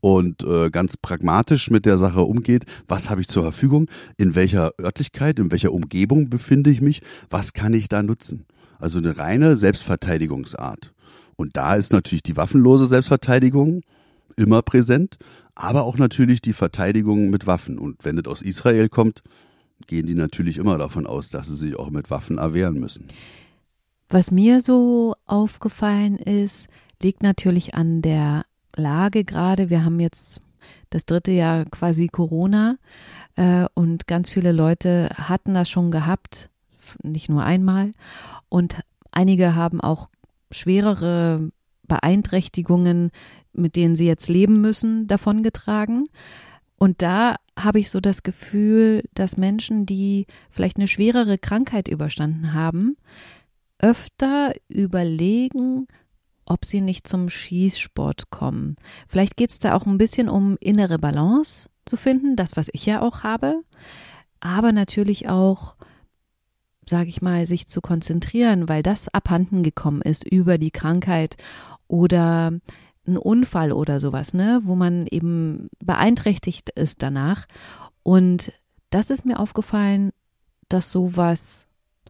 und 0.00 0.42
äh, 0.42 0.70
ganz 0.70 0.96
pragmatisch 0.96 1.70
mit 1.70 1.86
der 1.86 1.98
Sache 1.98 2.20
umgeht. 2.20 2.64
Was 2.86 3.10
habe 3.10 3.20
ich 3.20 3.28
zur 3.28 3.42
Verfügung? 3.42 3.88
In 4.16 4.34
welcher 4.34 4.72
Örtlichkeit, 4.80 5.38
in 5.38 5.50
welcher 5.50 5.72
Umgebung 5.72 6.30
befinde 6.30 6.70
ich 6.70 6.80
mich? 6.80 7.02
Was 7.30 7.52
kann 7.52 7.74
ich 7.74 7.88
da 7.88 8.02
nutzen? 8.02 8.46
Also 8.78 8.98
eine 8.98 9.18
reine 9.18 9.56
Selbstverteidigungsart. 9.56 10.92
Und 11.36 11.56
da 11.56 11.74
ist 11.74 11.92
natürlich 11.92 12.22
die 12.22 12.36
waffenlose 12.36 12.86
Selbstverteidigung 12.86 13.82
immer 14.36 14.62
präsent, 14.62 15.18
aber 15.54 15.84
auch 15.84 15.98
natürlich 15.98 16.40
die 16.40 16.52
Verteidigung 16.52 17.30
mit 17.30 17.46
Waffen. 17.46 17.78
Und 17.78 18.04
wenn 18.04 18.16
das 18.16 18.26
aus 18.26 18.42
Israel 18.42 18.88
kommt, 18.88 19.22
gehen 19.86 20.06
die 20.06 20.14
natürlich 20.14 20.58
immer 20.58 20.78
davon 20.78 21.06
aus, 21.06 21.30
dass 21.30 21.48
sie 21.48 21.56
sich 21.56 21.76
auch 21.76 21.90
mit 21.90 22.10
Waffen 22.10 22.38
erwehren 22.38 22.78
müssen. 22.78 23.08
Was 24.08 24.30
mir 24.30 24.60
so 24.60 25.14
aufgefallen 25.26 26.16
ist, 26.16 26.68
liegt 27.02 27.22
natürlich 27.22 27.74
an 27.74 28.02
der 28.02 28.44
Lage 28.78 29.24
gerade. 29.24 29.70
Wir 29.70 29.84
haben 29.84 30.00
jetzt 30.00 30.40
das 30.90 31.04
dritte 31.04 31.32
Jahr 31.32 31.64
quasi 31.66 32.08
Corona 32.08 32.76
äh, 33.36 33.66
und 33.74 34.06
ganz 34.06 34.30
viele 34.30 34.52
Leute 34.52 35.10
hatten 35.14 35.54
das 35.54 35.68
schon 35.68 35.90
gehabt, 35.90 36.50
nicht 37.02 37.28
nur 37.28 37.44
einmal. 37.44 37.92
Und 38.48 38.80
einige 39.12 39.54
haben 39.54 39.80
auch 39.80 40.08
schwerere 40.50 41.50
Beeinträchtigungen, 41.86 43.10
mit 43.52 43.76
denen 43.76 43.96
sie 43.96 44.06
jetzt 44.06 44.28
leben 44.28 44.60
müssen, 44.60 45.06
davongetragen. 45.06 46.06
Und 46.76 47.02
da 47.02 47.36
habe 47.58 47.80
ich 47.80 47.90
so 47.90 48.00
das 48.00 48.22
Gefühl, 48.22 49.02
dass 49.14 49.36
Menschen, 49.36 49.84
die 49.84 50.26
vielleicht 50.50 50.76
eine 50.76 50.86
schwerere 50.86 51.38
Krankheit 51.38 51.88
überstanden 51.88 52.54
haben, 52.54 52.96
öfter 53.80 54.52
überlegen, 54.68 55.88
ob 56.48 56.64
sie 56.64 56.80
nicht 56.80 57.06
zum 57.06 57.28
Schießsport 57.28 58.30
kommen. 58.30 58.76
Vielleicht 59.06 59.36
geht 59.36 59.50
es 59.50 59.58
da 59.58 59.74
auch 59.74 59.86
ein 59.86 59.98
bisschen 59.98 60.28
um 60.28 60.56
innere 60.60 60.98
Balance 60.98 61.68
zu 61.84 61.96
finden, 61.96 62.36
das, 62.36 62.56
was 62.56 62.68
ich 62.72 62.86
ja 62.86 63.02
auch 63.02 63.22
habe, 63.22 63.62
aber 64.40 64.72
natürlich 64.72 65.28
auch, 65.28 65.76
sage 66.86 67.08
ich 67.08 67.22
mal, 67.22 67.46
sich 67.46 67.66
zu 67.68 67.80
konzentrieren, 67.80 68.68
weil 68.68 68.82
das 68.82 69.08
abhanden 69.08 69.62
gekommen 69.62 70.02
ist 70.02 70.26
über 70.26 70.58
die 70.58 70.70
Krankheit 70.70 71.36
oder 71.86 72.52
ein 73.06 73.16
Unfall 73.16 73.72
oder 73.72 74.00
sowas, 74.00 74.34
ne, 74.34 74.60
wo 74.64 74.74
man 74.74 75.06
eben 75.06 75.68
beeinträchtigt 75.80 76.70
ist 76.70 77.02
danach. 77.02 77.46
Und 78.02 78.52
das 78.90 79.10
ist 79.10 79.24
mir 79.24 79.38
aufgefallen, 79.38 80.12
dass 80.68 80.90
sowas 80.90 81.66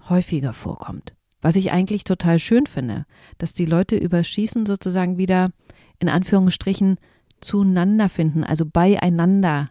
häufiger 0.09 0.53
vorkommt. 0.53 1.15
Was 1.41 1.57
ich 1.57 1.71
eigentlich 1.71 2.05
total 2.05 2.39
schön 2.39 2.67
finde, 2.67 3.07
dass 3.39 3.53
die 3.53 3.67
Leute 3.67 3.97
über 3.97 4.23
Schießen 4.23 4.67
sozusagen 4.67 5.19
wieder 5.19 5.51
in 5.99 6.09
Anführungsstrichen 6.09 6.99
zueinander 7.41 8.09
finden, 8.09 8.45
also 8.45 8.65
beieinander 8.67 9.71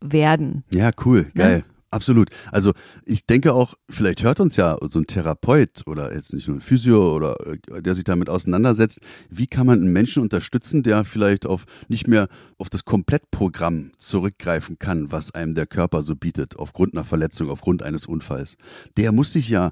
werden. 0.00 0.64
Ja, 0.72 0.90
cool, 1.04 1.22
ne? 1.22 1.30
geil. 1.34 1.64
Ja? 1.66 1.74
Absolut. 1.94 2.30
Also 2.50 2.72
ich 3.04 3.24
denke 3.24 3.52
auch, 3.52 3.74
vielleicht 3.88 4.24
hört 4.24 4.40
uns 4.40 4.56
ja 4.56 4.76
so 4.82 4.98
ein 4.98 5.06
Therapeut 5.06 5.82
oder 5.86 6.12
jetzt 6.12 6.32
nicht 6.32 6.48
nur 6.48 6.56
ein 6.56 6.60
Physio 6.60 7.14
oder 7.14 7.36
äh, 7.46 7.82
der 7.82 7.94
sich 7.94 8.02
damit 8.02 8.28
auseinandersetzt, 8.28 8.98
wie 9.30 9.46
kann 9.46 9.64
man 9.64 9.78
einen 9.78 9.92
Menschen 9.92 10.20
unterstützen, 10.20 10.82
der 10.82 11.04
vielleicht 11.04 11.46
auf 11.46 11.66
nicht 11.86 12.08
mehr 12.08 12.26
auf 12.58 12.68
das 12.68 12.84
Komplettprogramm 12.84 13.92
zurückgreifen 13.98 14.80
kann, 14.80 15.12
was 15.12 15.36
einem 15.36 15.54
der 15.54 15.68
Körper 15.68 16.02
so 16.02 16.16
bietet, 16.16 16.58
aufgrund 16.58 16.94
einer 16.94 17.04
Verletzung, 17.04 17.48
aufgrund 17.48 17.84
eines 17.84 18.06
Unfalls. 18.06 18.56
Der 18.96 19.12
muss 19.12 19.32
sich 19.32 19.48
ja 19.48 19.70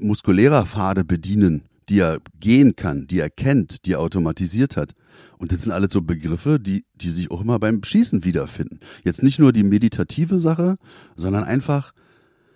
muskulärer 0.00 0.66
Pfade 0.66 1.04
bedienen, 1.04 1.62
die 1.88 2.00
er 2.00 2.18
gehen 2.38 2.76
kann, 2.76 3.06
die 3.06 3.18
er 3.18 3.30
kennt, 3.30 3.84
die 3.84 3.92
er 3.92 4.00
automatisiert 4.00 4.76
hat. 4.76 4.94
Und 5.38 5.52
das 5.52 5.62
sind 5.62 5.72
alles 5.72 5.92
so 5.92 6.02
Begriffe, 6.02 6.60
die, 6.60 6.84
die 6.94 7.10
sich 7.10 7.30
auch 7.30 7.40
immer 7.40 7.58
beim 7.58 7.82
Schießen 7.82 8.24
wiederfinden. 8.24 8.80
Jetzt 9.04 9.22
nicht 9.22 9.38
nur 9.38 9.52
die 9.52 9.64
meditative 9.64 10.38
Sache, 10.38 10.76
sondern 11.16 11.44
einfach 11.44 11.92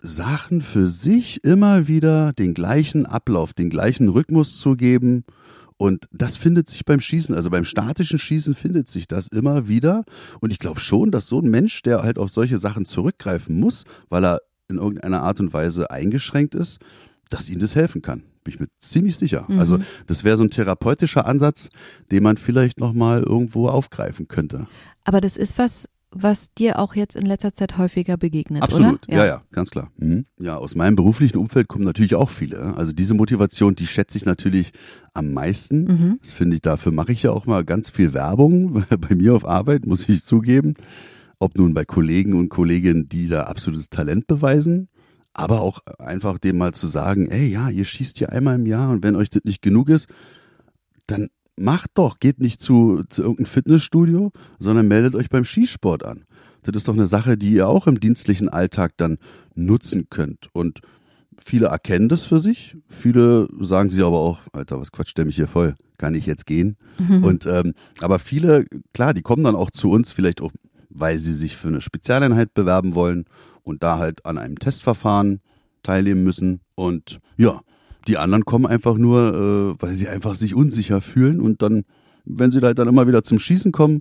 Sachen 0.03 0.61
für 0.61 0.87
sich 0.87 1.43
immer 1.45 1.89
wieder 1.89 2.33
den 2.35 2.55
gleichen 2.55 3.07
Ablauf, 3.07 3.55
den 3.55 3.71
gleichen 3.71 4.09
Rhythmus 4.11 4.59
zu 4.59 4.77
geben. 4.77 5.25
Und 5.79 6.07
das 6.13 6.37
findet 6.37 6.69
sich 6.69 6.85
beim 6.85 7.01
Schießen, 7.01 7.35
also 7.35 7.51
beim 7.51 7.65
statischen 7.65 8.19
Schießen 8.19 8.55
findet 8.55 8.89
sich 8.89 9.09
das 9.09 9.29
immer 9.29 9.67
wieder. 9.67 10.05
Und 10.41 10.53
ich 10.53 10.59
glaube 10.59 10.79
schon, 10.79 11.11
dass 11.11 11.27
so 11.27 11.41
ein 11.41 11.51
Mensch, 11.51 11.83
der 11.83 12.03
halt 12.03 12.19
auf 12.19 12.31
solche 12.31 12.59
Sachen 12.59 12.85
zurückgreifen 12.85 13.59
muss, 13.59 13.85
weil 14.09 14.25
er 14.25 14.41
in 14.69 14.77
irgendeiner 14.77 15.23
Art 15.23 15.41
und 15.41 15.53
Weise 15.53 15.91
eingeschränkt 15.91 16.55
ist, 16.55 16.79
dass 17.31 17.49
ihm 17.49 17.61
das 17.61 17.75
helfen 17.75 18.03
kann. 18.03 18.23
Bin 18.45 18.55
ich 18.55 18.61
mir 18.61 18.67
ziemlich 18.81 19.17
sicher. 19.17 19.47
Mhm. 19.49 19.59
Also 19.59 19.79
das 20.07 20.25
wäre 20.25 20.37
so 20.37 20.43
ein 20.43 20.51
therapeutischer 20.51 21.27
Ansatz, 21.27 21.71
den 22.11 22.23
man 22.23 22.37
vielleicht 22.37 22.79
nochmal 22.79 23.23
irgendwo 23.23 23.69
aufgreifen 23.69 24.29
könnte. 24.29 24.67
Aber 25.05 25.21
das 25.21 25.37
ist 25.37 25.59
was, 25.59 25.89
was 26.15 26.55
dir 26.55 26.79
auch 26.79 26.95
jetzt 26.95 27.17
in 27.17 27.27
letzter 27.27 27.53
Zeit 27.53 27.77
häufiger 27.77 28.17
begegnet, 28.17 28.63
Absolut, 28.63 29.07
oder? 29.09 29.17
ja, 29.17 29.27
ja, 29.27 29.43
ganz 29.51 29.71
klar. 29.71 29.91
Mhm. 29.97 30.27
Ja, 30.39 30.57
aus 30.57 30.77
meinem 30.77 30.95
beruflichen 30.95 31.39
Umfeld 31.39 31.69
kommen 31.69 31.85
natürlich 31.85 32.15
auch 32.15 32.31
viele. 32.31 32.77
Also 32.77 32.93
diese 32.93 33.15
Motivation, 33.15 33.75
die 33.75 33.87
schätze 33.87 34.17
ich 34.17 34.25
natürlich 34.25 34.73
am 35.13 35.33
meisten. 35.33 35.85
Mhm. 35.85 36.19
Das 36.23 36.33
finde 36.33 36.57
ich, 36.57 36.63
dafür 36.63 36.93
mache 36.93 37.13
ich 37.13 37.25
ja 37.25 37.33
auch 37.33 37.47
mal 37.47 37.65
ganz 37.65 37.91
viel 37.91 38.13
Werbung 38.13 38.85
bei 39.09 39.15
mir 39.15 39.35
auf 39.35 39.45
Arbeit, 39.45 39.87
muss 39.87 40.09
ich 40.09 40.25
zugeben. 40.25 40.75
Ob 41.41 41.59
nun 41.59 41.75
bei 41.75 41.85
Kollegen 41.85 42.35
und 42.35 42.49
Kolleginnen, 42.49 43.09
die 43.09 43.29
da 43.29 43.45
absolutes 43.45 43.91
Talent 43.91 44.27
beweisen, 44.27 44.89
aber 45.35 45.61
auch 45.61 45.81
einfach 45.99 46.39
dem 46.39 46.59
mal 46.59 46.73
zu 46.73 46.87
sagen, 46.87 47.29
ey, 47.29 47.47
ja, 47.49 47.69
ihr 47.69 47.85
schießt 47.85 48.19
hier 48.19 48.33
einmal 48.33 48.55
im 48.55 48.67
Jahr 48.67 48.91
und 48.91 49.03
wenn 49.03 49.17
euch 49.17 49.31
das 49.31 49.45
nicht 49.45 49.63
genug 49.63 49.89
ist, 49.89 50.09
dann 51.07 51.29
macht 51.57 51.91
doch, 51.95 52.19
geht 52.19 52.41
nicht 52.41 52.61
zu, 52.61 53.03
zu 53.09 53.23
irgendeinem 53.23 53.47
Fitnessstudio, 53.47 54.33
sondern 54.59 54.89
meldet 54.89 55.15
euch 55.15 55.29
beim 55.29 55.45
Skisport 55.45 56.05
an. 56.05 56.25
Das 56.63 56.75
ist 56.75 56.89
doch 56.89 56.95
eine 56.95 57.07
Sache, 57.07 57.37
die 57.37 57.53
ihr 57.53 57.69
auch 57.69 57.87
im 57.87 58.01
dienstlichen 58.01 58.49
Alltag 58.49 58.93
dann 58.97 59.19
nutzen 59.55 60.09
könnt. 60.09 60.49
Und 60.53 60.81
viele 61.39 61.67
erkennen 61.67 62.09
das 62.09 62.25
für 62.25 62.41
sich, 62.41 62.77
viele 62.89 63.49
sagen 63.61 63.91
sich 63.91 64.03
aber 64.03 64.19
auch, 64.19 64.41
Alter, 64.53 64.81
was 64.81 64.93
quatscht 64.93 65.19
der 65.19 65.27
mich 65.27 65.37
hier 65.37 65.49
voll? 65.49 65.75
Kann 65.99 66.15
ich 66.15 66.27
jetzt 66.27 66.47
gehen? 66.47 66.77
Und 67.23 67.47
ähm, 67.47 67.75
aber 68.01 68.19
viele, 68.19 68.67
klar, 68.93 69.15
die 69.15 69.23
kommen 69.23 69.45
dann 69.45 69.57
auch 69.57 69.71
zu 69.71 69.91
uns, 69.91 70.11
vielleicht 70.11 70.41
auch, 70.41 70.53
weil 70.95 71.19
sie 71.19 71.35
sich 71.35 71.57
für 71.57 71.69
eine 71.69 71.81
Spezialeinheit 71.81 72.55
bewerben 72.55 72.95
wollen 72.95 73.27
und 73.63 73.83
da 73.83 73.99
halt 73.99 74.25
an 74.25 74.39
einem 74.39 74.59
Testverfahren 74.59 75.41
teilnehmen 75.83 76.25
müssen. 76.25 76.61
Und 76.75 77.19
ja, 77.37 77.61
die 78.07 78.17
anderen 78.17 78.45
kommen 78.45 78.67
einfach 78.67 78.97
nur, 78.97 79.75
äh, 79.79 79.83
weil 79.83 79.95
sie 79.95 80.09
einfach 80.09 80.35
sich 80.35 80.55
unsicher 80.55 81.01
fühlen 81.01 81.41
und 81.41 81.63
dann, 81.63 81.85
wenn 82.25 82.53
sie 82.53 82.61
halt 82.61 82.79
dann 82.79 82.89
immer 82.89 83.07
wieder 83.07 83.23
zum 83.23 83.39
Schießen 83.39 83.73
kommen, 83.73 84.01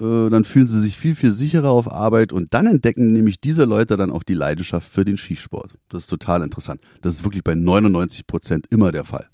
äh, 0.00 0.28
dann 0.28 0.44
fühlen 0.44 0.66
sie 0.66 0.80
sich 0.80 0.96
viel, 0.96 1.14
viel 1.14 1.30
sicherer 1.30 1.70
auf 1.70 1.90
Arbeit 1.90 2.32
und 2.32 2.52
dann 2.52 2.66
entdecken 2.66 3.12
nämlich 3.12 3.40
diese 3.40 3.64
Leute 3.64 3.96
dann 3.96 4.10
auch 4.10 4.22
die 4.22 4.34
Leidenschaft 4.34 4.90
für 4.90 5.04
den 5.04 5.16
Skisport. 5.16 5.74
Das 5.88 6.04
ist 6.04 6.10
total 6.10 6.42
interessant. 6.42 6.80
Das 7.00 7.14
ist 7.14 7.24
wirklich 7.24 7.44
bei 7.44 7.54
99 7.54 8.26
Prozent 8.26 8.66
immer 8.70 8.92
der 8.92 9.04
Fall. 9.04 9.28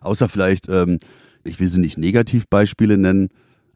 Außer 0.00 0.28
vielleicht, 0.28 0.68
ähm, 0.68 0.98
ich 1.44 1.60
will 1.60 1.68
sie 1.68 1.80
nicht 1.80 1.98
Negativbeispiele 1.98 2.98
nennen, 2.98 3.28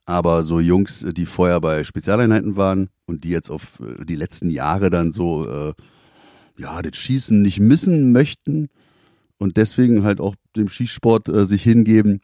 aber 0.06 0.44
so 0.44 0.60
Jungs, 0.60 1.04
die 1.12 1.26
vorher 1.26 1.60
bei 1.60 1.84
Spezialeinheiten 1.84 2.56
waren 2.56 2.88
und 3.06 3.24
die 3.24 3.30
jetzt 3.30 3.50
auf 3.50 3.80
äh, 3.80 4.04
die 4.04 4.16
letzten 4.16 4.50
Jahre 4.50 4.88
dann 4.88 5.10
so, 5.10 5.46
äh, 5.46 5.74
ja, 6.56 6.80
das 6.80 6.96
Schießen 6.96 7.42
nicht 7.42 7.60
missen 7.60 8.12
möchten 8.12 8.68
und 9.38 9.56
deswegen 9.56 10.04
halt 10.04 10.20
auch 10.20 10.36
dem 10.56 10.68
Skisport 10.68 11.28
äh, 11.28 11.44
sich 11.44 11.62
hingeben, 11.62 12.20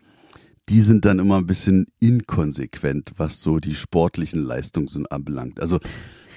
die 0.68 0.80
sind 0.80 1.04
dann 1.04 1.18
immer 1.18 1.38
ein 1.38 1.46
bisschen 1.46 1.86
inkonsequent, 2.00 3.12
was 3.16 3.42
so 3.42 3.58
die 3.58 3.74
sportlichen 3.74 4.44
Leistungen 4.44 5.06
anbelangt. 5.08 5.60
Also 5.60 5.80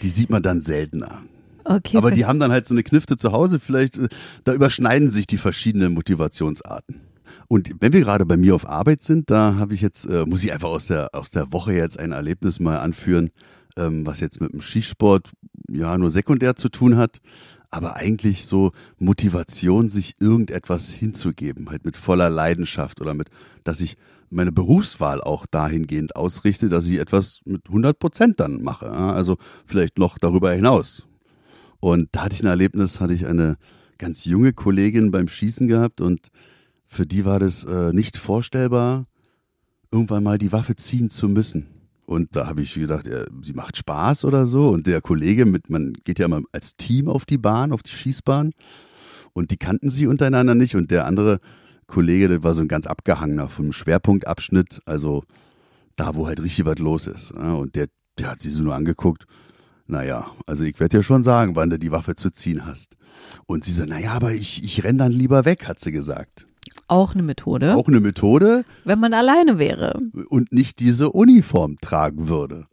die 0.02 0.10
sieht 0.10 0.32
man 0.32 0.42
dann 0.42 0.62
seltener. 0.62 1.22
Okay. 1.64 1.98
Aber 1.98 2.12
die 2.12 2.26
haben 2.26 2.40
dann 2.40 2.52
halt 2.52 2.66
so 2.66 2.74
eine 2.74 2.84
Knifte 2.84 3.18
zu 3.18 3.32
Hause, 3.32 3.60
vielleicht, 3.60 3.98
äh, 3.98 4.08
da 4.44 4.54
überschneiden 4.54 5.10
sich 5.10 5.28
die 5.28 5.38
verschiedenen 5.38 5.94
Motivationsarten. 5.94 7.02
Und 7.48 7.72
wenn 7.80 7.94
wir 7.94 8.02
gerade 8.02 8.26
bei 8.26 8.38
mir 8.38 8.56
auf 8.56 8.68
Arbeit 8.68 9.02
sind, 9.02 9.30
da 9.30 9.56
habe 9.56 9.74
ich 9.74 9.82
jetzt, 9.82 10.06
äh, 10.06 10.26
muss 10.26 10.44
ich 10.44 10.52
einfach 10.52 10.70
aus 10.70 10.88
der, 10.88 11.14
aus 11.14 11.32
der 11.32 11.52
Woche 11.52 11.74
jetzt 11.74 12.00
ein 12.00 12.12
Erlebnis 12.12 12.60
mal 12.60 12.78
anführen, 12.78 13.30
ähm, 13.78 14.06
was 14.06 14.20
jetzt 14.20 14.42
mit 14.42 14.54
dem 14.54 14.62
Skisport 14.62 15.32
ja 15.70 15.98
nur 15.98 16.10
sekundär 16.10 16.56
zu 16.56 16.70
tun 16.70 16.98
hat, 16.98 17.22
aber 17.70 17.96
eigentlich 17.96 18.46
so 18.46 18.72
Motivation, 18.98 19.90
sich 19.90 20.16
irgendetwas 20.20 20.92
hinzugeben, 20.92 21.70
halt 21.70 21.86
mit 21.86 21.98
voller 21.98 22.30
Leidenschaft 22.30 23.02
oder 23.02 23.14
mit, 23.14 23.30
dass 23.64 23.82
ich 23.82 23.98
meine 24.30 24.52
Berufswahl 24.52 25.22
auch 25.22 25.46
dahingehend 25.46 26.16
ausrichte, 26.16 26.70
dass 26.70 26.88
ich 26.88 27.00
etwas 27.00 27.42
mit 27.46 27.68
100 27.68 28.00
Prozent 28.00 28.40
dann 28.40 28.64
mache. 28.64 28.86
ja. 28.86 29.14
Also 29.14 29.38
vielleicht 29.66 30.00
noch 30.00 30.18
darüber 30.18 30.52
hinaus. 30.52 31.08
Und 31.80 32.10
da 32.14 32.24
hatte 32.24 32.36
ich 32.36 32.44
ein 32.44 32.48
Erlebnis, 32.48 33.00
hatte 33.00 33.14
ich 33.14 33.28
eine 33.28 33.58
ganz 33.98 34.26
junge 34.26 34.54
Kollegin 34.54 35.12
beim 35.12 35.28
Schießen 35.28 35.68
gehabt 35.68 36.02
und 36.02 36.30
für 36.88 37.06
die 37.06 37.26
war 37.26 37.40
das 37.40 37.64
äh, 37.64 37.94
nicht 37.94 38.18
vorstellbar, 38.18 39.08
irgendwann 39.92 40.24
mal 40.24 40.38
die 40.38 40.52
Waffe 40.52 40.76
ziehen 40.76 41.10
zu 41.10 41.28
müssen. 41.28 41.68
Und 42.06 42.36
da 42.36 42.46
habe 42.48 42.62
ich 42.62 42.74
gedacht, 42.74 43.08
ja, 43.08 43.26
sie 43.42 43.54
macht 43.54 43.78
Spaß 43.78 44.26
oder 44.26 44.46
so. 44.46 44.70
Und 44.70 44.88
der 44.88 45.02
Kollege 45.02 45.46
mit, 45.46 45.70
man 45.70 45.94
geht 46.04 46.20
ja 46.20 46.26
immer 46.26 46.42
als 46.52 46.76
Team 46.76 47.10
auf 47.10 47.26
die 47.26 47.40
Bahn, 47.40 47.72
auf 47.72 47.82
die 47.82 47.92
Schießbahn. 47.92 48.52
Und 49.34 49.52
die 49.52 49.58
kannten 49.58 49.90
sie 49.90 50.06
untereinander 50.06 50.54
nicht. 50.54 50.76
Und 50.76 50.92
der 50.92 51.08
andere 51.08 51.40
Kollege, 51.88 52.28
der 52.28 52.44
war 52.44 52.54
so 52.54 52.62
ein 52.62 52.68
ganz 52.68 52.86
abgehangener 52.86 53.50
vom 53.50 53.72
Schwerpunktabschnitt, 53.72 54.82
also 54.86 55.24
da, 55.96 56.16
wo 56.16 56.28
halt 56.28 56.42
richtig 56.42 56.66
was 56.66 56.80
los 56.80 57.08
ist. 57.08 57.32
ja. 57.32 57.54
Und 57.54 57.76
der, 57.76 57.88
der 58.20 58.32
hat 58.32 58.42
sie 58.42 58.50
so 58.50 58.62
nur 58.62 58.76
angeguckt. 58.76 59.26
Naja, 59.88 60.32
also 60.48 60.64
ich 60.64 60.80
werde 60.80 60.98
dir 60.98 61.04
schon 61.04 61.22
sagen, 61.22 61.56
wann 61.56 61.70
du 61.70 61.78
die 61.78 61.92
Waffe 61.92 62.16
zu 62.16 62.32
ziehen 62.32 62.66
hast. 62.66 62.98
Und 63.46 63.64
sie 63.64 63.72
so, 63.72 63.86
naja, 63.86 64.14
aber 64.14 64.34
ich, 64.34 64.64
ich 64.64 64.84
renn 64.84 64.98
dann 64.98 65.12
lieber 65.12 65.46
weg, 65.46 65.68
hat 65.68 65.80
sie 65.80 65.92
gesagt. 65.92 66.48
Auch 66.88 67.14
eine 67.14 67.24
Methode, 67.24 67.76
Auch 67.76 67.88
eine 67.88 68.00
Methode 68.00 68.66
wenn 68.84 69.00
man 69.00 69.14
alleine 69.14 69.58
wäre. 69.60 70.00
und 70.30 70.52
nicht 70.52 70.80
diese 70.80 71.12
Uniform 71.12 71.78
tragen 71.82 72.30
würde. 72.30 72.68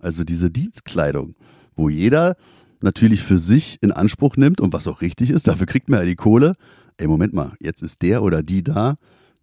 Also 0.00 0.24
diese 0.24 0.50
Dienstkleidung, 0.50 1.34
wo 1.76 1.88
jeder 1.88 2.36
natürlich 2.80 3.22
für 3.22 3.38
sich 3.38 3.78
in 3.80 3.92
Anspruch 3.92 4.36
nimmt 4.36 4.60
und 4.60 4.72
was 4.72 4.88
auch 4.88 5.00
richtig 5.00 5.30
ist, 5.30 5.46
dafür 5.46 5.66
kriegt 5.66 5.88
man 5.88 6.00
ja 6.00 6.06
die 6.06 6.16
Kohle. 6.16 6.54
Ey, 6.96 7.06
Moment 7.06 7.32
mal, 7.32 7.52
jetzt 7.60 7.82
ist 7.82 8.02
der 8.02 8.22
oder 8.22 8.42
die 8.42 8.64
da, 8.64 8.96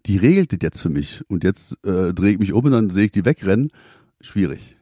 die 0.06 0.18
regelt 0.18 0.52
das 0.52 0.60
jetzt 0.62 0.82
für 0.82 0.90
mich 0.90 1.24
und 1.30 1.44
jetzt 1.44 1.74
äh, 1.86 2.14
drehe 2.14 2.32
ich 2.34 2.40
mich 2.40 2.54
um 2.54 2.66
und 2.66 2.72
dann 2.72 2.90
sehe 2.90 3.06
ich 3.06 3.12
die 3.12 3.26
wegrennen. 3.26 3.70
Schwierig. 4.22 4.76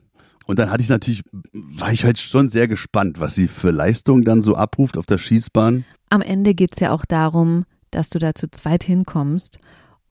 Und 0.47 0.59
dann 0.59 0.71
hatte 0.71 0.81
ich 0.81 0.89
natürlich, 0.89 1.23
war 1.53 1.91
ich 1.91 2.05
halt 2.05 2.17
schon 2.17 2.49
sehr 2.49 2.67
gespannt, 2.67 3.19
was 3.19 3.35
sie 3.35 3.47
für 3.47 3.69
Leistungen 3.71 4.23
dann 4.23 4.41
so 4.41 4.55
abruft 4.55 4.97
auf 4.97 5.05
der 5.05 5.17
Schießbahn. 5.17 5.83
Am 6.09 6.21
Ende 6.21 6.55
geht 6.55 6.71
es 6.73 6.79
ja 6.79 6.91
auch 6.91 7.05
darum, 7.05 7.65
dass 7.91 8.09
du 8.09 8.19
da 8.19 8.35
zu 8.35 8.49
zweit 8.49 8.83
hinkommst 8.83 9.59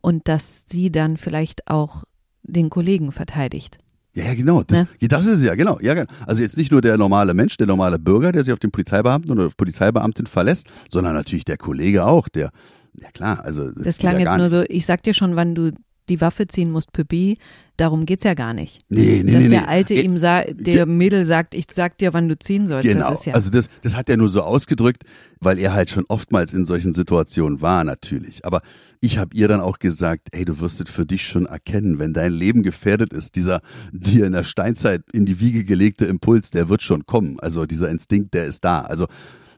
und 0.00 0.28
dass 0.28 0.64
sie 0.66 0.90
dann 0.90 1.16
vielleicht 1.16 1.68
auch 1.68 2.04
den 2.42 2.70
Kollegen 2.70 3.12
verteidigt. 3.12 3.78
Ja, 4.14 4.24
ja, 4.24 4.34
genau. 4.34 4.62
Das, 4.62 4.80
Ne? 4.80 4.88
ja, 4.98 5.08
das 5.08 5.26
ist 5.26 5.38
es 5.38 5.42
ja, 5.44 5.54
genau. 5.54 5.78
Ja, 5.80 5.94
genau. 5.94 6.10
Also 6.26 6.42
jetzt 6.42 6.56
nicht 6.56 6.72
nur 6.72 6.80
der 6.80 6.96
normale 6.96 7.34
Mensch, 7.34 7.56
der 7.58 7.66
normale 7.66 7.98
Bürger, 7.98 8.32
der 8.32 8.44
sich 8.44 8.52
auf 8.52 8.58
den 8.58 8.70
Polizeibeamten 8.70 9.30
oder 9.30 9.46
auf 9.46 9.56
Polizeibeamtin 9.56 10.26
verlässt, 10.26 10.68
sondern 10.90 11.14
natürlich 11.14 11.44
der 11.44 11.58
Kollege 11.58 12.06
auch, 12.06 12.28
der, 12.28 12.50
ja 12.98 13.10
klar, 13.10 13.44
also. 13.44 13.70
Das 13.72 13.84
geht 13.84 13.98
klang 13.98 14.14
ja 14.14 14.20
jetzt 14.20 14.36
nur 14.38 14.48
so, 14.48 14.62
ich 14.68 14.86
sag 14.86 15.02
dir 15.02 15.12
schon, 15.12 15.36
wann 15.36 15.54
du 15.54 15.72
die 16.08 16.20
Waffe 16.20 16.46
ziehen 16.46 16.70
musst, 16.70 16.92
Püppi. 16.92 17.38
Darum 17.76 18.06
geht's 18.06 18.24
ja 18.24 18.34
gar 18.34 18.54
nicht. 18.54 18.80
Nee, 18.88 19.22
nee, 19.22 19.32
Dass 19.32 19.42
nee. 19.42 19.48
der 19.48 19.60
nee. 19.62 19.66
Alte 19.66 19.94
ihm 19.94 20.18
sagt, 20.18 20.54
der 20.66 20.86
Mädel 20.86 21.26
sagt, 21.26 21.54
ich 21.54 21.66
sag 21.70 21.98
dir, 21.98 22.14
wann 22.14 22.28
du 22.28 22.38
ziehen 22.38 22.66
sollst. 22.66 22.88
Genau, 22.88 23.10
Das 23.10 23.20
ist 23.20 23.26
ja. 23.26 23.34
also 23.34 23.50
das, 23.50 23.68
das 23.82 23.96
hat 23.96 24.08
er 24.08 24.16
nur 24.16 24.28
so 24.28 24.42
ausgedrückt, 24.42 25.04
weil 25.40 25.58
er 25.58 25.74
halt 25.74 25.90
schon 25.90 26.04
oftmals 26.08 26.54
in 26.54 26.64
solchen 26.64 26.94
Situationen 26.94 27.60
war 27.60 27.84
natürlich. 27.84 28.46
Aber 28.46 28.62
ich 29.00 29.18
habe 29.18 29.36
ihr 29.36 29.46
dann 29.46 29.60
auch 29.60 29.78
gesagt, 29.78 30.28
hey, 30.32 30.46
du 30.46 30.58
wirst 30.60 30.80
es 30.80 30.90
für 30.90 31.04
dich 31.04 31.26
schon 31.26 31.44
erkennen, 31.44 31.98
wenn 31.98 32.14
dein 32.14 32.32
Leben 32.32 32.62
gefährdet 32.62 33.12
ist, 33.12 33.36
dieser 33.36 33.60
dir 33.92 34.26
in 34.26 34.32
der 34.32 34.44
Steinzeit 34.44 35.02
in 35.12 35.26
die 35.26 35.38
Wiege 35.38 35.64
gelegte 35.64 36.06
Impuls, 36.06 36.50
der 36.50 36.70
wird 36.70 36.82
schon 36.82 37.04
kommen. 37.04 37.38
Also 37.40 37.66
dieser 37.66 37.90
Instinkt, 37.90 38.32
der 38.32 38.46
ist 38.46 38.64
da. 38.64 38.80
Also 38.80 39.06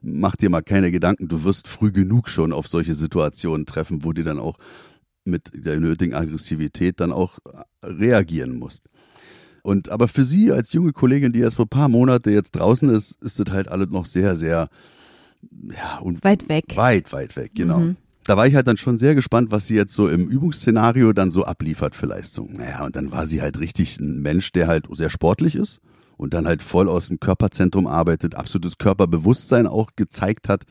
mach 0.02 0.36
dir 0.36 0.50
mal 0.50 0.62
keine 0.62 0.90
Gedanken, 0.90 1.28
du 1.28 1.44
wirst 1.44 1.68
früh 1.68 1.92
genug 1.92 2.28
schon 2.28 2.52
auf 2.52 2.66
solche 2.68 2.94
Situationen 2.94 3.66
treffen, 3.66 4.04
wo 4.04 4.12
dir 4.12 4.24
dann 4.24 4.38
auch 4.38 4.56
mit 5.28 5.50
der 5.54 5.78
nötigen 5.80 6.14
Aggressivität 6.14 7.00
dann 7.00 7.12
auch 7.12 7.38
reagieren 7.82 8.58
musst. 8.58 8.84
Und 9.62 9.90
aber 9.90 10.08
für 10.08 10.24
sie 10.24 10.50
als 10.52 10.72
junge 10.72 10.92
Kollegin, 10.92 11.32
die 11.32 11.40
erst 11.40 11.56
vor 11.56 11.66
ein 11.66 11.70
paar 11.70 11.88
Monate 11.88 12.30
jetzt 12.30 12.52
draußen 12.52 12.88
ist, 12.90 13.22
ist 13.22 13.38
das 13.38 13.52
halt 13.52 13.68
alles 13.68 13.90
noch 13.90 14.06
sehr, 14.06 14.36
sehr 14.36 14.68
ja, 15.76 15.98
und 15.98 16.24
Weit 16.24 16.48
weg. 16.48 16.64
weit, 16.74 17.12
weit 17.12 17.36
weg, 17.36 17.52
genau. 17.54 17.80
Mhm. 17.80 17.96
Da 18.24 18.36
war 18.36 18.46
ich 18.46 18.54
halt 18.54 18.66
dann 18.66 18.76
schon 18.76 18.98
sehr 18.98 19.14
gespannt, 19.14 19.50
was 19.50 19.66
sie 19.66 19.74
jetzt 19.74 19.94
so 19.94 20.08
im 20.08 20.28
Übungsszenario 20.28 21.12
dann 21.14 21.30
so 21.30 21.44
abliefert 21.44 21.94
für 21.94 22.06
Leistungen. 22.06 22.56
Naja, 22.58 22.84
und 22.84 22.94
dann 22.94 23.10
war 23.10 23.26
sie 23.26 23.40
halt 23.40 23.58
richtig 23.58 23.98
ein 24.00 24.20
Mensch, 24.20 24.52
der 24.52 24.68
halt 24.68 24.86
sehr 24.90 25.08
sportlich 25.08 25.54
ist 25.54 25.80
und 26.18 26.34
dann 26.34 26.46
halt 26.46 26.62
voll 26.62 26.88
aus 26.88 27.08
dem 27.08 27.20
Körperzentrum 27.20 27.86
arbeitet, 27.86 28.34
absolutes 28.34 28.76
Körperbewusstsein 28.76 29.66
auch 29.66 29.92
gezeigt 29.96 30.48
hat. 30.50 30.64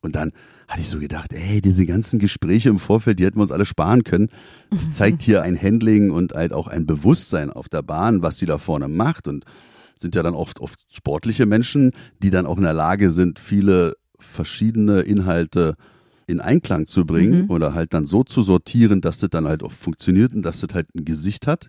Und 0.00 0.16
dann 0.16 0.32
hatte 0.72 0.82
ich 0.82 0.88
so 0.88 0.98
gedacht, 0.98 1.32
ey, 1.32 1.60
diese 1.60 1.86
ganzen 1.86 2.18
Gespräche 2.18 2.68
im 2.68 2.78
Vorfeld, 2.78 3.18
die 3.18 3.24
hätten 3.26 3.36
wir 3.38 3.42
uns 3.42 3.52
alle 3.52 3.64
sparen 3.66 4.04
können. 4.04 4.28
Die 4.72 4.90
zeigt 4.90 5.22
hier 5.22 5.42
ein 5.42 5.60
Handling 5.60 6.10
und 6.10 6.32
halt 6.32 6.52
auch 6.52 6.66
ein 6.66 6.86
Bewusstsein 6.86 7.50
auf 7.50 7.68
der 7.68 7.82
Bahn, 7.82 8.22
was 8.22 8.38
sie 8.38 8.46
da 8.46 8.58
vorne 8.58 8.88
macht 8.88 9.28
und 9.28 9.44
sind 9.96 10.14
ja 10.14 10.22
dann 10.22 10.34
oft 10.34 10.60
oft 10.60 10.80
sportliche 10.92 11.46
Menschen, 11.46 11.92
die 12.22 12.30
dann 12.30 12.46
auch 12.46 12.56
in 12.56 12.64
der 12.64 12.72
Lage 12.72 13.10
sind, 13.10 13.38
viele 13.38 13.94
verschiedene 14.18 15.00
Inhalte 15.00 15.74
in 16.26 16.40
Einklang 16.40 16.86
zu 16.86 17.04
bringen 17.04 17.44
Mhm. 17.44 17.50
oder 17.50 17.74
halt 17.74 17.92
dann 17.94 18.06
so 18.06 18.24
zu 18.24 18.42
sortieren, 18.42 19.00
dass 19.00 19.18
das 19.18 19.30
dann 19.30 19.46
halt 19.46 19.62
auch 19.62 19.72
funktioniert 19.72 20.32
und 20.32 20.42
dass 20.42 20.60
das 20.60 20.74
halt 20.74 20.88
ein 20.94 21.04
Gesicht 21.04 21.46
hat. 21.46 21.68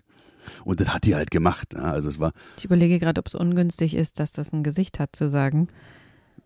Und 0.64 0.80
das 0.80 0.88
hat 0.90 1.04
die 1.04 1.14
halt 1.14 1.30
gemacht. 1.30 1.74
Ja. 1.74 1.92
Also 1.92 2.08
es 2.08 2.18
war, 2.18 2.32
Ich 2.58 2.64
überlege 2.64 2.98
gerade, 2.98 3.18
ob 3.18 3.26
es 3.28 3.34
ungünstig 3.34 3.94
ist, 3.94 4.18
dass 4.20 4.32
das 4.32 4.52
ein 4.52 4.62
Gesicht 4.62 4.98
hat 4.98 5.14
zu 5.14 5.28
sagen. 5.28 5.68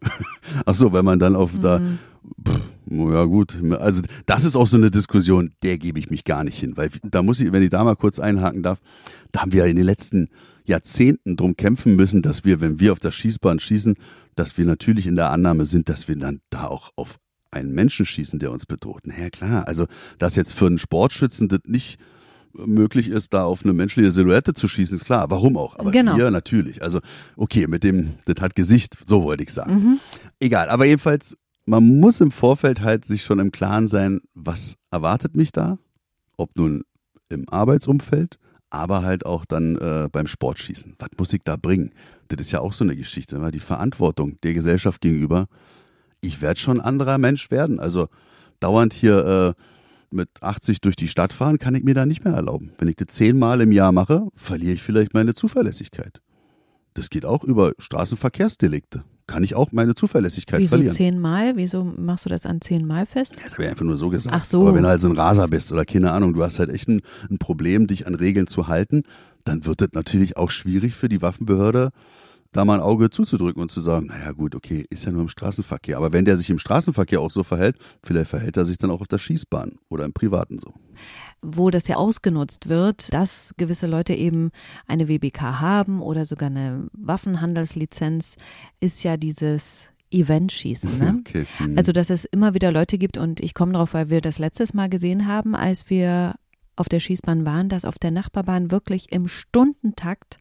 ach 0.66 0.74
so, 0.74 0.92
wenn 0.92 1.04
man 1.04 1.18
dann 1.18 1.36
auf 1.36 1.52
da, 1.60 1.78
Mhm. 1.78 1.98
pff, 2.46 2.72
ja 2.90 3.24
gut, 3.24 3.58
also 3.78 4.02
das 4.26 4.44
ist 4.44 4.56
auch 4.56 4.66
so 4.66 4.76
eine 4.76 4.90
Diskussion, 4.90 5.52
der 5.62 5.78
gebe 5.78 5.98
ich 5.98 6.10
mich 6.10 6.24
gar 6.24 6.44
nicht 6.44 6.58
hin, 6.58 6.76
weil 6.76 6.90
da 7.02 7.22
muss 7.22 7.40
ich, 7.40 7.52
wenn 7.52 7.62
ich 7.62 7.70
da 7.70 7.84
mal 7.84 7.96
kurz 7.96 8.18
einhaken 8.18 8.62
darf, 8.62 8.80
da 9.32 9.42
haben 9.42 9.52
wir 9.52 9.64
ja 9.64 9.70
in 9.70 9.76
den 9.76 9.84
letzten 9.84 10.28
Jahrzehnten 10.64 11.36
drum 11.36 11.56
kämpfen 11.56 11.96
müssen, 11.96 12.22
dass 12.22 12.44
wir, 12.44 12.60
wenn 12.60 12.78
wir 12.80 12.92
auf 12.92 13.00
der 13.00 13.12
Schießbahn 13.12 13.58
schießen, 13.58 13.94
dass 14.36 14.58
wir 14.58 14.66
natürlich 14.66 15.06
in 15.06 15.16
der 15.16 15.30
Annahme 15.30 15.64
sind, 15.64 15.88
dass 15.88 16.08
wir 16.08 16.16
dann 16.16 16.40
da 16.50 16.66
auch 16.66 16.92
auf 16.96 17.18
einen 17.50 17.72
Menschen 17.72 18.04
schießen, 18.04 18.38
der 18.38 18.52
uns 18.52 18.66
bedroht. 18.66 19.02
Na 19.04 19.18
ja, 19.18 19.30
klar, 19.30 19.66
also 19.66 19.86
dass 20.18 20.36
jetzt 20.36 20.52
für 20.52 20.66
einen 20.66 20.78
Sportschützen 20.78 21.48
das 21.48 21.60
nicht 21.66 21.98
möglich 22.64 23.08
ist, 23.08 23.32
da 23.34 23.44
auf 23.44 23.64
eine 23.64 23.72
menschliche 23.72 24.10
Silhouette 24.10 24.54
zu 24.54 24.68
schießen, 24.68 24.96
ist 24.96 25.04
klar. 25.04 25.30
Warum 25.30 25.56
auch? 25.56 25.78
Aber 25.78 25.90
Genau. 25.90 26.14
hier 26.14 26.30
natürlich. 26.30 26.82
Also, 26.82 27.00
okay, 27.36 27.66
mit 27.66 27.84
dem, 27.84 28.14
das 28.26 28.36
hat 28.40 28.54
Gesicht, 28.54 28.96
so 29.06 29.22
wollte 29.22 29.42
ich 29.44 29.52
sagen. 29.52 29.74
Mhm. 29.74 30.00
Egal, 30.40 30.68
aber 30.68 30.84
jedenfalls, 30.84 31.36
man 31.66 31.84
muss 32.00 32.20
im 32.20 32.30
Vorfeld 32.30 32.80
halt 32.82 33.04
sich 33.04 33.22
schon 33.24 33.38
im 33.38 33.52
Klaren 33.52 33.86
sein, 33.88 34.20
was 34.34 34.74
erwartet 34.90 35.36
mich 35.36 35.52
da, 35.52 35.78
ob 36.36 36.56
nun 36.56 36.82
im 37.28 37.48
Arbeitsumfeld, 37.48 38.38
aber 38.70 39.02
halt 39.02 39.26
auch 39.26 39.44
dann 39.44 39.76
äh, 39.76 40.08
beim 40.10 40.26
Sportschießen. 40.26 40.94
Was 40.98 41.08
muss 41.18 41.32
ich 41.32 41.40
da 41.44 41.56
bringen? 41.56 41.90
Das 42.28 42.40
ist 42.40 42.50
ja 42.52 42.60
auch 42.60 42.72
so 42.72 42.84
eine 42.84 42.96
Geschichte, 42.96 43.38
ne? 43.38 43.50
die 43.50 43.58
Verantwortung 43.60 44.36
der 44.42 44.54
Gesellschaft 44.54 45.00
gegenüber. 45.00 45.46
Ich 46.20 46.40
werde 46.42 46.58
schon 46.60 46.80
ein 46.80 46.84
anderer 46.84 47.18
Mensch 47.18 47.50
werden. 47.50 47.80
Also 47.80 48.08
dauernd 48.60 48.92
hier 48.92 49.54
äh, 49.56 49.62
mit 50.10 50.28
80 50.40 50.80
durch 50.80 50.96
die 50.96 51.08
Stadt 51.08 51.32
fahren, 51.32 51.58
kann 51.58 51.74
ich 51.74 51.84
mir 51.84 51.94
da 51.94 52.06
nicht 52.06 52.24
mehr 52.24 52.34
erlauben. 52.34 52.72
Wenn 52.78 52.88
ich 52.88 52.96
das 52.96 53.08
zehnmal 53.08 53.60
im 53.60 53.72
Jahr 53.72 53.92
mache, 53.92 54.26
verliere 54.34 54.72
ich 54.72 54.82
vielleicht 54.82 55.14
meine 55.14 55.34
Zuverlässigkeit. 55.34 56.20
Das 56.94 57.10
geht 57.10 57.24
auch 57.24 57.44
über 57.44 57.72
Straßenverkehrsdelikte. 57.78 59.04
Kann 59.26 59.44
ich 59.44 59.54
auch 59.54 59.72
meine 59.72 59.94
Zuverlässigkeit 59.94 60.60
Wieso 60.60 60.70
verlieren. 60.70 60.94
zehnmal? 60.94 61.56
Wieso 61.56 61.84
machst 61.84 62.24
du 62.24 62.30
das 62.30 62.46
an 62.46 62.62
zehnmal 62.62 63.04
fest? 63.04 63.36
Das 63.44 63.52
habe 63.52 63.64
ich 63.64 63.68
einfach 63.68 63.84
nur 63.84 63.98
so 63.98 64.08
gesagt. 64.08 64.34
Ach 64.34 64.44
so. 64.44 64.62
Aber 64.62 64.74
wenn 64.74 64.82
du 64.84 64.88
halt 64.88 65.02
so 65.02 65.08
ein 65.08 65.16
Raser 65.16 65.48
bist 65.48 65.70
oder 65.70 65.84
keine 65.84 66.12
Ahnung, 66.12 66.32
du 66.32 66.42
hast 66.42 66.58
halt 66.58 66.70
echt 66.70 66.88
ein, 66.88 67.02
ein 67.30 67.38
Problem, 67.38 67.86
dich 67.86 68.06
an 68.06 68.14
Regeln 68.14 68.46
zu 68.46 68.68
halten, 68.68 69.02
dann 69.44 69.66
wird 69.66 69.82
es 69.82 69.88
natürlich 69.92 70.38
auch 70.38 70.50
schwierig 70.50 70.94
für 70.94 71.10
die 71.10 71.20
Waffenbehörde, 71.20 71.90
da 72.52 72.64
mal 72.64 72.74
ein 72.74 72.80
Auge 72.80 73.10
zuzudrücken 73.10 73.60
und 73.60 73.70
zu 73.70 73.80
sagen, 73.80 74.06
naja 74.06 74.32
gut, 74.32 74.54
okay, 74.54 74.86
ist 74.90 75.04
ja 75.04 75.12
nur 75.12 75.22
im 75.22 75.28
Straßenverkehr. 75.28 75.96
Aber 75.96 76.12
wenn 76.12 76.24
der 76.24 76.36
sich 76.36 76.48
im 76.50 76.58
Straßenverkehr 76.58 77.20
auch 77.20 77.30
so 77.30 77.42
verhält, 77.42 77.76
vielleicht 78.02 78.30
verhält 78.30 78.56
er 78.56 78.64
sich 78.64 78.78
dann 78.78 78.90
auch 78.90 79.00
auf 79.00 79.06
der 79.06 79.18
Schießbahn 79.18 79.72
oder 79.88 80.04
im 80.04 80.12
Privaten 80.12 80.58
so. 80.58 80.72
wo 81.42 81.70
das 81.70 81.86
ja 81.88 81.96
ausgenutzt 81.96 82.68
wird, 82.68 83.12
dass 83.12 83.54
gewisse 83.56 83.86
Leute 83.86 84.14
eben 84.14 84.50
eine 84.86 85.08
WBK 85.08 85.60
haben 85.60 86.00
oder 86.02 86.26
sogar 86.26 86.48
eine 86.48 86.88
Waffenhandelslizenz, 86.92 88.36
ist 88.80 89.04
ja 89.04 89.16
dieses 89.16 89.88
Eventschießen. 90.10 90.98
Ne? 90.98 91.22
Okay. 91.28 91.46
hm. 91.58 91.76
Also, 91.76 91.92
dass 91.92 92.10
es 92.10 92.24
immer 92.24 92.54
wieder 92.54 92.72
Leute 92.72 92.96
gibt 92.96 93.18
und 93.18 93.40
ich 93.40 93.54
komme 93.54 93.74
drauf, 93.74 93.92
weil 93.92 94.08
wir 94.08 94.20
das 94.20 94.38
letztes 94.38 94.72
Mal 94.72 94.88
gesehen 94.88 95.26
haben, 95.26 95.54
als 95.54 95.90
wir 95.90 96.36
auf 96.76 96.88
der 96.88 97.00
Schießbahn 97.00 97.44
waren, 97.44 97.68
dass 97.68 97.84
auf 97.84 97.98
der 97.98 98.10
Nachbarbahn 98.10 98.70
wirklich 98.70 99.12
im 99.12 99.28
Stundentakt 99.28 100.38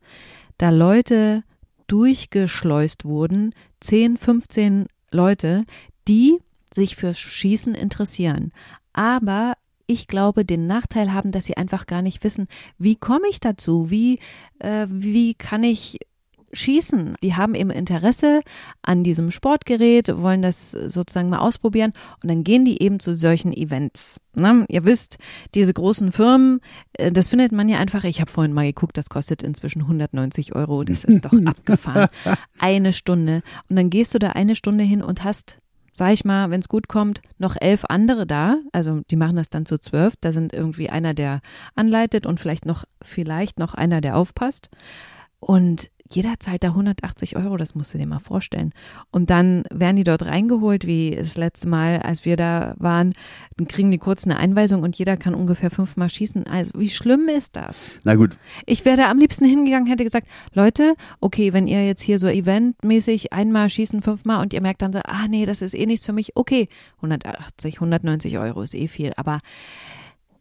da 0.58 0.70
Leute 0.70 1.44
durchgeschleust 1.88 3.06
wurden, 3.06 3.54
10, 3.80 4.18
15 4.18 4.88
Leute, 5.12 5.66
die 6.08 6.40
sich 6.74 6.96
fürs 6.96 7.20
Schießen 7.20 7.76
interessieren. 7.76 8.52
Aber 8.94 9.54
ich 9.88 10.08
glaube, 10.08 10.44
den 10.44 10.68
Nachteil 10.68 11.14
haben, 11.14 11.32
dass 11.32 11.46
sie 11.46 11.58
einfach 11.58 11.86
gar 11.86 12.02
nicht 12.02 12.24
wissen, 12.24 12.48
wie 12.78 12.96
komme 12.96 13.28
ich 13.30 13.40
dazu? 13.40 13.90
Wie, 13.90 14.20
äh, 14.60 14.88
wie 14.90 15.34
kann 15.34 15.64
ich 15.64 16.00
schießen? 16.58 17.16
Die 17.24 17.36
haben 17.36 17.56
eben 17.56 17.70
Interesse 17.70 18.42
an 18.82 19.04
diesem 19.04 19.32
Sportgerät, 19.32 20.16
wollen 20.18 20.42
das 20.42 20.72
sozusagen 20.72 21.30
mal 21.30 21.40
ausprobieren 21.40 21.94
und 22.22 22.30
dann 22.30 22.44
gehen 22.44 22.66
die 22.66 22.82
eben 22.82 23.00
zu 23.00 23.16
solchen 23.16 23.54
Events. 23.54 24.20
Ne? 24.36 24.66
Ihr 24.70 24.86
wisst, 24.86 25.18
diese 25.56 25.74
großen 25.74 26.12
Firmen, 26.12 26.60
äh, 26.94 27.12
das 27.12 27.28
findet 27.28 27.52
man 27.52 27.70
ja 27.70 27.78
einfach, 27.78 28.04
ich 28.04 28.22
habe 28.22 28.32
vorhin 28.32 28.54
mal 28.54 28.66
geguckt, 28.66 28.98
das 28.98 29.10
kostet 29.10 29.44
inzwischen 29.44 29.82
190 29.84 30.56
Euro, 30.56 30.84
das 30.84 31.04
ist 31.04 31.26
doch 31.26 31.34
abgefahren. 31.46 32.10
Eine 32.60 32.94
Stunde. 32.94 33.42
Und 33.70 33.76
dann 33.76 33.90
gehst 33.90 34.14
du 34.14 34.20
da 34.20 34.30
eine 34.30 34.56
Stunde 34.56 34.84
hin 34.84 35.02
und 35.02 35.24
hast 35.24 35.60
sag 35.98 36.14
ich 36.14 36.26
mal, 36.26 36.52
wenn 36.52 36.60
es 36.60 36.70
gut 36.70 36.88
kommt, 36.88 37.22
noch 37.40 37.56
elf 37.60 37.84
andere 37.90 38.28
da. 38.28 38.60
Also 38.72 39.02
die 39.10 39.16
machen 39.16 39.36
das 39.36 39.50
dann 39.50 39.66
zu 39.66 39.80
zwölf. 39.80 40.14
Da 40.22 40.32
sind 40.32 40.54
irgendwie 40.54 40.92
einer, 40.92 41.16
der 41.16 41.42
anleitet 41.74 42.28
und 42.28 42.40
vielleicht 42.40 42.68
noch, 42.68 42.84
vielleicht 43.02 43.58
noch 43.58 43.74
einer, 43.74 44.00
der 44.00 44.16
aufpasst. 44.16 44.70
Und 45.40 45.90
jeder 46.10 46.36
zahlt 46.40 46.64
da 46.64 46.70
180 46.70 47.36
Euro, 47.36 47.58
das 47.58 47.76
musst 47.76 47.94
du 47.94 47.98
dir 47.98 48.08
mal 48.08 48.20
vorstellen. 48.20 48.74
Und 49.12 49.30
dann 49.30 49.64
werden 49.72 49.96
die 49.96 50.04
dort 50.04 50.26
reingeholt, 50.26 50.88
wie 50.88 51.16
das 51.16 51.38
letzte 51.38 51.68
Mal, 51.68 52.00
als 52.00 52.26
wir 52.26 52.38
da 52.38 52.76
waren, 52.78 53.14
dann 53.58 53.68
kriegen 53.68 53.92
die 53.92 53.98
kurz 53.98 54.26
eine 54.26 54.38
Einweisung 54.38 54.84
und 54.84 54.96
jeder 54.96 55.18
kann 55.18 55.36
ungefähr 55.36 55.72
fünfmal 55.72 56.10
schießen. 56.10 56.48
Also 56.48 56.72
wie 56.76 56.90
schlimm 56.90 57.28
ist 57.28 57.56
das? 57.56 57.92
Na 58.04 58.16
gut, 58.16 58.38
Ich 58.66 58.86
wäre 58.86 59.08
am 59.08 59.20
liebsten 59.20 59.46
hingegangen, 59.46 59.88
hätte 59.88 60.04
gesagt, 60.04 60.28
Leute, 60.54 60.96
okay, 61.20 61.54
wenn 61.54 61.68
ihr 61.68 61.86
jetzt 61.86 62.02
hier 62.02 62.20
so 62.20 62.28
eventmäßig 62.28 63.34
einmal 63.34 63.70
schießen, 63.70 64.02
fünfmal 64.02 64.42
und 64.42 64.54
ihr 64.54 64.62
merkt 64.62 64.82
dann 64.82 64.94
so, 64.94 65.00
ah 65.04 65.28
nee, 65.28 65.46
das 65.46 65.62
ist 65.62 65.74
eh 65.74 65.86
nichts 65.86 66.06
für 66.06 66.14
mich, 66.14 66.36
okay, 66.36 66.68
180, 66.98 67.76
190 67.76 68.38
Euro 68.38 68.62
ist 68.62 68.76
eh 68.76 68.88
viel. 68.88 69.14
Aber 69.18 69.40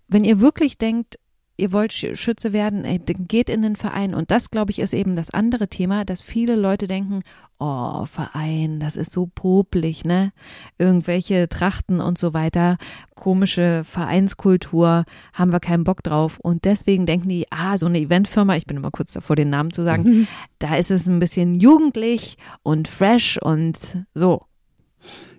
wenn 0.09 0.24
ihr 0.24 0.40
wirklich 0.40 0.79
denkt, 0.79 1.16
ihr 1.56 1.72
wollt 1.72 1.92
Sch- 1.92 2.16
Schütze 2.16 2.52
werden, 2.52 2.84
geht 3.28 3.48
in 3.50 3.62
den 3.62 3.76
Verein. 3.76 4.14
Und 4.14 4.30
das, 4.30 4.50
glaube 4.50 4.70
ich, 4.70 4.78
ist 4.78 4.94
eben 4.94 5.16
das 5.16 5.30
andere 5.30 5.68
Thema, 5.68 6.04
dass 6.04 6.22
viele 6.22 6.54
Leute 6.56 6.86
denken, 6.86 7.20
oh, 7.58 8.04
Verein, 8.06 8.80
das 8.80 8.96
ist 8.96 9.12
so 9.12 9.30
popelig, 9.34 10.04
ne? 10.04 10.32
Irgendwelche 10.78 11.48
Trachten 11.48 12.00
und 12.00 12.18
so 12.18 12.34
weiter, 12.34 12.76
komische 13.14 13.82
Vereinskultur, 13.84 15.04
haben 15.32 15.52
wir 15.52 15.60
keinen 15.60 15.84
Bock 15.84 16.02
drauf. 16.02 16.38
Und 16.40 16.64
deswegen 16.64 17.06
denken 17.06 17.28
die, 17.28 17.46
ah, 17.50 17.78
so 17.78 17.86
eine 17.86 17.98
Eventfirma, 17.98 18.56
ich 18.56 18.66
bin 18.66 18.76
immer 18.76 18.90
kurz 18.90 19.12
davor, 19.12 19.36
den 19.36 19.50
Namen 19.50 19.72
zu 19.72 19.82
sagen, 19.84 20.28
da 20.58 20.76
ist 20.76 20.90
es 20.90 21.06
ein 21.06 21.20
bisschen 21.20 21.54
jugendlich 21.54 22.36
und 22.62 22.88
fresh 22.88 23.38
und 23.42 23.78
so. 24.14 24.45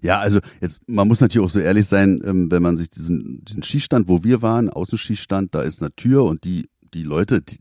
Ja, 0.02 0.20
also 0.20 0.40
jetzt, 0.62 0.82
man 0.88 1.08
muss 1.08 1.22
natürlich 1.22 1.46
auch 1.46 1.50
so 1.50 1.60
ehrlich 1.60 1.88
sein, 1.88 2.22
ähm, 2.26 2.52
wenn 2.52 2.62
man 2.62 2.78
sich 2.78 2.90
diesen, 2.90 3.44
diesen 3.46 3.64
Schießstand, 3.64 4.08
wo 4.08 4.24
wir 4.24 4.42
waren, 4.42 4.70
Außenschießstand, 4.70 5.54
da 5.56 5.62
ist 5.62 5.82
eine 5.82 5.94
Tür 5.96 6.24
und 6.26 6.44
die, 6.44 6.70
die 6.94 7.04
Leute, 7.04 7.42
die, 7.42 7.58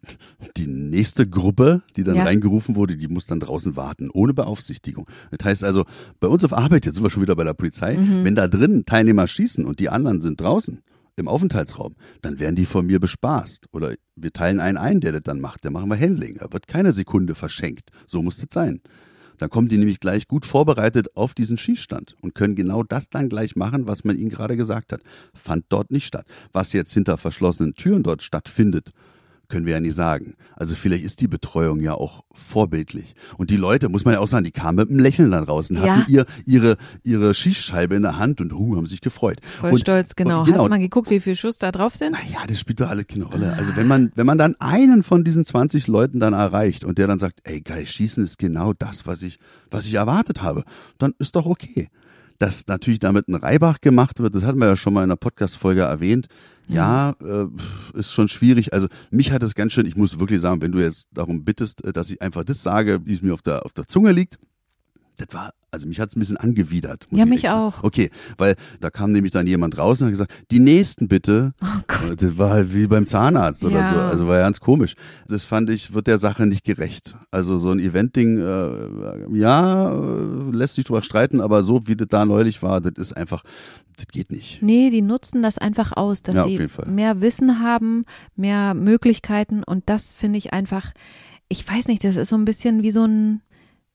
die 0.57 0.67
nächste 0.67 1.29
Gruppe, 1.29 1.83
die 1.97 2.05
dann 2.05 2.17
Ja. 2.17 2.25
reingerufen 2.25 2.77
wurde, 2.77 2.97
die 2.97 3.09
muss 3.09 3.27
dann 3.27 3.41
draußen 3.41 3.75
warten, 3.77 4.09
ohne 4.13 4.35
Beaufsichtigung. 4.35 5.07
Das 5.37 5.45
heißt 5.45 5.65
also, 5.65 5.85
bei 6.21 6.29
uns 6.29 6.45
auf 6.45 6.53
Arbeit, 6.53 6.87
jetzt 6.87 6.95
sind 6.95 7.05
wir 7.05 7.11
schon 7.11 7.23
wieder 7.23 7.35
bei 7.37 7.45
der 7.45 7.55
Polizei, 7.55 7.99
wenn 8.23 8.35
da 8.37 8.47
drin 8.49 8.85
Teilnehmer 8.87 9.27
schießen 9.27 9.65
und 9.65 9.81
die 9.81 9.89
anderen 9.89 10.21
sind 10.21 10.41
draußen 10.41 10.81
im 11.19 11.29
Aufenthaltsraum, 11.29 11.95
dann 12.21 12.39
werden 12.41 12.57
die 12.57 12.67
von 12.67 12.87
mir 12.87 13.01
bespaßt. 13.01 13.69
Oder 13.73 13.95
wir 14.17 14.33
teilen 14.33 14.61
einen 14.61 14.77
ein, 14.77 15.01
der 15.01 15.13
das 15.13 15.23
dann 15.25 15.41
macht. 15.41 15.65
Der 15.65 15.71
machen 15.71 15.89
wir 15.89 15.99
Handling. 15.99 16.37
Da 16.39 16.53
wird 16.53 16.69
keine 16.69 16.93
Sekunde 16.93 17.35
verschenkt. 17.35 17.89
So 18.07 18.21
muss 18.21 18.37
das 18.37 18.49
sein. 18.53 18.81
Dann 19.39 19.51
kommen 19.51 19.69
die 19.69 19.79
nämlich 19.79 20.01
gleich 20.01 20.29
gut 20.29 20.47
vorbereitet 20.47 21.17
auf 21.17 21.35
diesen 21.35 21.59
Schießstand 21.59 22.17
und 22.21 22.35
können 22.35 22.55
genau 22.55 22.83
das 22.83 23.09
dann 23.09 23.29
gleich 23.29 23.57
machen, 23.57 23.87
was 23.87 24.05
man 24.05 24.17
ihnen 24.17 24.31
gerade 24.31 24.57
gesagt 24.57 24.93
hat. 24.93 25.01
Fand 25.35 25.65
dort 25.69 25.91
nicht 25.91 26.07
statt. 26.07 26.27
Was 26.53 26.73
jetzt 26.73 26.93
hinter 26.93 27.19
verschlossenen 27.19 27.75
Türen 27.75 28.03
dort 28.03 28.23
stattfindet, 28.23 28.93
können 29.49 29.67
wir 29.67 29.75
ja 29.75 29.81
nicht 29.81 29.95
sagen. 29.95 30.35
Also 30.55 30.75
vielleicht 30.75 31.05
ist 31.05 31.21
die 31.21 31.29
Betreuung 31.29 31.81
ja 31.81 31.95
auch 31.95 32.25
vorbildlich. 32.33 33.15
Und 33.37 33.51
die 33.51 33.57
Leute, 33.57 33.89
muss 33.89 34.05
man 34.05 34.15
ja 34.15 34.21
auch 34.21 34.29
sagen, 34.29 34.45
die 34.45 34.51
kamen 34.51 34.77
mit 34.77 34.91
einem 34.91 34.99
Lächeln 34.99 35.31
dann 35.31 35.45
raus 35.45 35.71
und 35.71 35.77
Ja. 35.77 35.99
hatten 35.99 36.11
ihr, 36.13 36.27
ihre, 36.45 36.77
ihre 37.03 37.35
Schießscheibe 37.35 37.95
in 37.95 38.03
der 38.03 38.19
Hand 38.19 38.41
und 38.41 38.53
huh, 38.53 38.77
haben 38.77 38.87
sich 38.87 39.01
gefreut. 39.01 39.41
Voll 39.61 39.73
und, 39.73 39.81
stolz, 39.81 40.17
genau. 40.17 40.41
und 40.41 40.47
genau. 40.47 40.59
Hast 40.59 40.65
du 40.65 40.71
mal 40.71 40.79
geguckt, 40.79 41.11
wie 41.11 41.21
viel 41.21 41.37
Schuss 41.37 41.59
da 41.59 41.73
drauf 41.73 41.97
sind? 41.97 42.13
Naja, 42.13 42.47
das 42.47 42.61
spielt 42.61 42.81
doch 42.81 42.89
alle 42.91 43.05
keine 43.05 43.25
Rolle. 43.25 43.55
Also 43.55 43.77
wenn 43.77 43.87
man, 43.87 44.13
wenn 44.15 44.27
man 44.27 44.39
dann 44.39 44.55
einen 44.59 45.03
von 45.03 45.25
diesen 45.25 45.45
20 45.45 45.87
Leuten 45.87 46.21
dann 46.21 46.33
erreicht 46.33 46.85
und 46.85 46.99
der 46.99 47.07
dann 47.07 47.19
sagt, 47.19 47.41
ey 47.45 47.61
geil, 47.61 47.87
Schießen 47.87 48.23
ist 48.25 48.39
genau 48.39 48.73
das, 48.73 49.07
was 49.07 49.23
ich, 49.23 49.39
was 49.71 49.87
ich 49.87 49.95
erwartet 49.95 50.43
habe, 50.43 50.65
dann 50.99 51.13
ist 51.19 51.37
doch 51.37 51.47
okay. 51.47 51.89
Dass 52.39 52.67
natürlich 52.67 52.99
damit 52.99 53.29
ein 53.29 53.35
Reibach 53.35 53.81
gemacht 53.81 54.21
wird, 54.21 54.35
das 54.35 54.45
hatten 54.45 54.59
wir 54.59 54.67
ja 54.67 54.77
schon 54.77 54.93
mal 54.93 55.01
in 55.01 55.11
einer 55.11 55.17
Podcast-Folge 55.17 55.83
erwähnt. 55.83 56.27
Ja, 56.69 57.15
äh, 57.23 57.47
ist 57.95 58.13
schon 58.13 58.29
schwierig. 58.29 58.73
Also 58.73 58.89
mich 59.11 59.31
hat 59.31 59.43
es 59.43 59.55
ganz 59.55 59.73
schön, 59.73 59.87
ich 59.87 59.97
muss 59.97 60.19
wirklich 60.19 60.41
sagen, 60.41 60.61
wenn 60.63 60.73
du 60.73 60.81
jetzt 60.81 61.09
darum 61.13 61.45
bittest, 61.45 61.85
äh, 61.85 61.93
dass 61.93 62.11
ich 62.11 62.21
einfach 62.21 62.45
das 62.45 62.63
sage, 62.63 63.01
wie 63.05 63.15
es 63.15 63.23
mir 63.23 63.35
auf 63.35 63.43
der, 63.43 63.65
auf 63.65 63.73
der 63.73 63.87
Zunge 63.87 64.13
liegt, 64.13 64.39
das 65.19 65.29
war, 65.33 65.53
also 65.71 65.89
mich 65.89 65.99
hat 66.01 66.11
es 66.11 66.17
ein 66.17 66.21
bisschen 66.21 66.37
angewidert. 66.37 67.07
ja, 67.11 67.25
mich 67.27 67.49
auch. 67.49 67.83
Okay, 67.83 68.11
weil 68.39 68.57
da 68.81 68.91
kam 68.91 69.13
nämlich 69.13 69.33
dann 69.33 69.47
jemand 69.47 69.77
raus 69.79 70.01
und 70.01 70.07
hat 70.07 70.13
gesagt, 70.13 70.33
die 70.51 70.59
nächsten 70.59 71.09
bitte. 71.09 71.53
Oh 71.63 71.67
Gott. 71.87 72.23
Das 72.23 72.37
war 72.39 72.51
halt 72.51 72.75
wie 72.75 72.87
beim 72.87 73.07
Zahnarzt 73.07 73.65
oder 73.65 73.81
Ja. 73.81 73.89
so. 73.89 73.97
Also 73.97 74.27
war 74.27 74.39
ganz 74.39 74.61
komisch. 74.61 74.95
Das 75.27 75.45
fand 75.45 75.71
ich, 75.71 75.95
wird 75.95 76.07
der 76.07 76.19
Sache 76.19 76.47
nicht 76.47 76.65
gerecht. 76.65 77.17
Also 77.31 77.57
so 77.59 77.71
ein 77.71 77.79
Event-Ding, 77.79 78.39
äh, 78.39 79.37
ja, 79.39 79.91
äh, 79.93 80.51
lässt 80.57 80.75
sich 80.77 80.85
drüber 80.85 81.03
streiten, 81.03 81.41
aber 81.41 81.63
so 81.65 81.87
wie 81.87 81.97
das 81.97 82.09
da 82.09 82.25
neulich 82.25 82.63
war, 82.63 82.81
das 82.81 82.93
ist 82.97 83.17
einfach, 83.17 83.43
das 83.97 84.07
geht 84.09 84.31
nicht. 84.31 84.63
Nee, 84.63 84.91
die 84.91 85.03
nutzen 85.03 85.43
das 85.43 85.59
einfach 85.59 85.93
aus, 85.97 86.23
dass 86.23 86.35
Ja, 86.35 86.47
sie 86.47 86.67
mehr 86.87 87.21
Wissen 87.21 87.61
haben, 87.61 88.05
mehr 88.35 88.75
Möglichkeiten 88.75 89.63
und 89.63 89.85
das 89.87 90.13
finde 90.13 90.39
ich 90.39 90.53
einfach, 90.53 90.93
ich 91.49 91.67
weiß 91.69 91.89
nicht, 91.89 92.03
das 92.05 92.17
ist 92.17 92.29
so 92.29 92.37
ein 92.37 92.45
bisschen 92.45 92.83
wie 92.83 92.91
so 92.91 93.05
ein, 93.05 93.41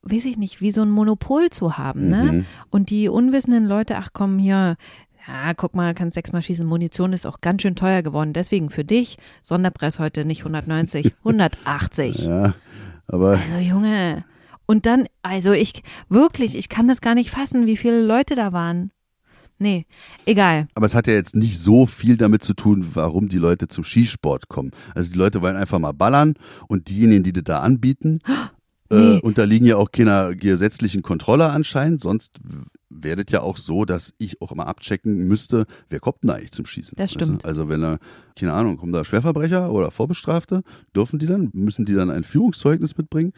weiß 0.04 0.26
ich 0.26 0.38
nicht, 0.38 0.62
wie 0.62 0.72
so 0.72 0.82
ein 0.82 0.90
Monopol 0.90 1.50
zu 1.50 1.78
haben, 1.78 2.10
ne? 2.10 2.24
Mhm. 2.32 2.46
Und 2.70 2.90
die 2.90 3.08
unwissenden 3.08 3.66
Leute, 3.66 3.98
ach 3.98 4.10
komm 4.14 4.40
hier, 4.40 4.78
ja, 5.28 5.54
guck 5.54 5.76
mal, 5.76 5.94
kannst 5.94 6.16
sechsmal 6.16 6.42
schießen, 6.42 6.66
Munition 6.66 7.14
ist 7.14 7.26
auch 7.26 7.42
ganz 7.42 7.62
schön 7.62 7.76
teuer 7.76 8.02
geworden, 8.02 8.34
deswegen 8.34 8.70
für 8.70 8.84
dich, 8.84 9.18
Sonderpreis 9.42 10.00
heute 10.00 10.26
nicht 10.26 10.40
190, 10.42 11.14
180. 11.20 12.26
Ja, 12.26 12.56
aber 13.08 13.32
Also 13.32 13.58
Junge. 13.58 14.26
Und 14.66 14.86
dann, 14.86 15.08
also 15.22 15.52
ich, 15.52 15.84
wirklich, 16.10 16.56
ich 16.56 16.70
kann 16.70 16.88
das 16.88 17.02
gar 17.02 17.14
nicht 17.14 17.30
fassen, 17.30 17.66
wie 17.66 17.78
viele 17.78 18.02
Leute 18.06 18.36
da 18.36 18.54
waren. 18.54 18.92
Nee, 19.60 19.86
egal. 20.26 20.68
Aber 20.74 20.88
es 20.88 20.96
hat 20.96 21.06
ja 21.06 21.14
jetzt 21.14 21.36
nicht 21.36 21.60
so 21.60 21.86
viel 21.86 22.18
damit 22.18 22.42
zu 22.42 22.56
tun, 22.56 22.88
warum 22.94 23.30
die 23.30 23.38
Leute 23.38 23.68
zum 23.68 23.84
Skisport 23.84 24.50
kommen. 24.50 24.72
Also 24.96 25.12
die 25.12 25.18
Leute 25.20 25.44
wollen 25.44 25.56
einfach 25.56 25.78
mal 25.78 25.92
ballern 25.92 26.34
und 26.68 26.90
diejenigen, 26.90 27.22
die 27.24 27.32
das 27.34 27.44
da 27.44 27.60
anbieten, 27.60 28.22
Nee. 28.92 29.18
äh, 29.18 29.20
unterliegen 29.22 29.66
ja 29.66 29.78
auch 29.78 29.92
keiner 29.92 30.36
gesetzlichen 30.36 31.02
Kontrolle 31.02 31.50
anscheinend. 31.50 32.02
Sonst 32.02 32.40
wäre 32.90 33.24
das 33.24 33.32
ja 33.32 33.42
auch 33.42 33.58
so, 33.58 33.86
dass 33.86 34.14
ich 34.18 34.42
auch 34.42 34.52
immer 34.52 34.68
abchecken 34.68 35.28
müsste, 35.28 35.66
wer 35.90 36.00
kommt 36.00 36.24
denn 36.24 36.30
eigentlich 36.32 36.52
zum 36.52 36.66
Schießen. 36.66 36.96
Das 36.98 37.12
Weißt 37.12 37.22
du? 37.22 37.26
stimmt. 37.26 37.46
Also 37.46 37.70
wenn 37.70 37.82
da, 37.82 37.98
keine 38.38 38.54
Ahnung, 38.54 38.78
kommen 38.78 38.94
da 38.94 39.04
Schwerverbrecher 39.04 39.72
oder 39.72 39.92
Vorbestrafte, 39.92 40.64
dürfen 40.96 41.20
die 41.20 41.26
dann, 41.26 41.50
müssen 41.54 41.86
die 41.86 41.94
dann 41.94 42.10
ein 42.10 42.24
Führungszeugnis 42.24 42.98
mitbringen? 42.98 43.34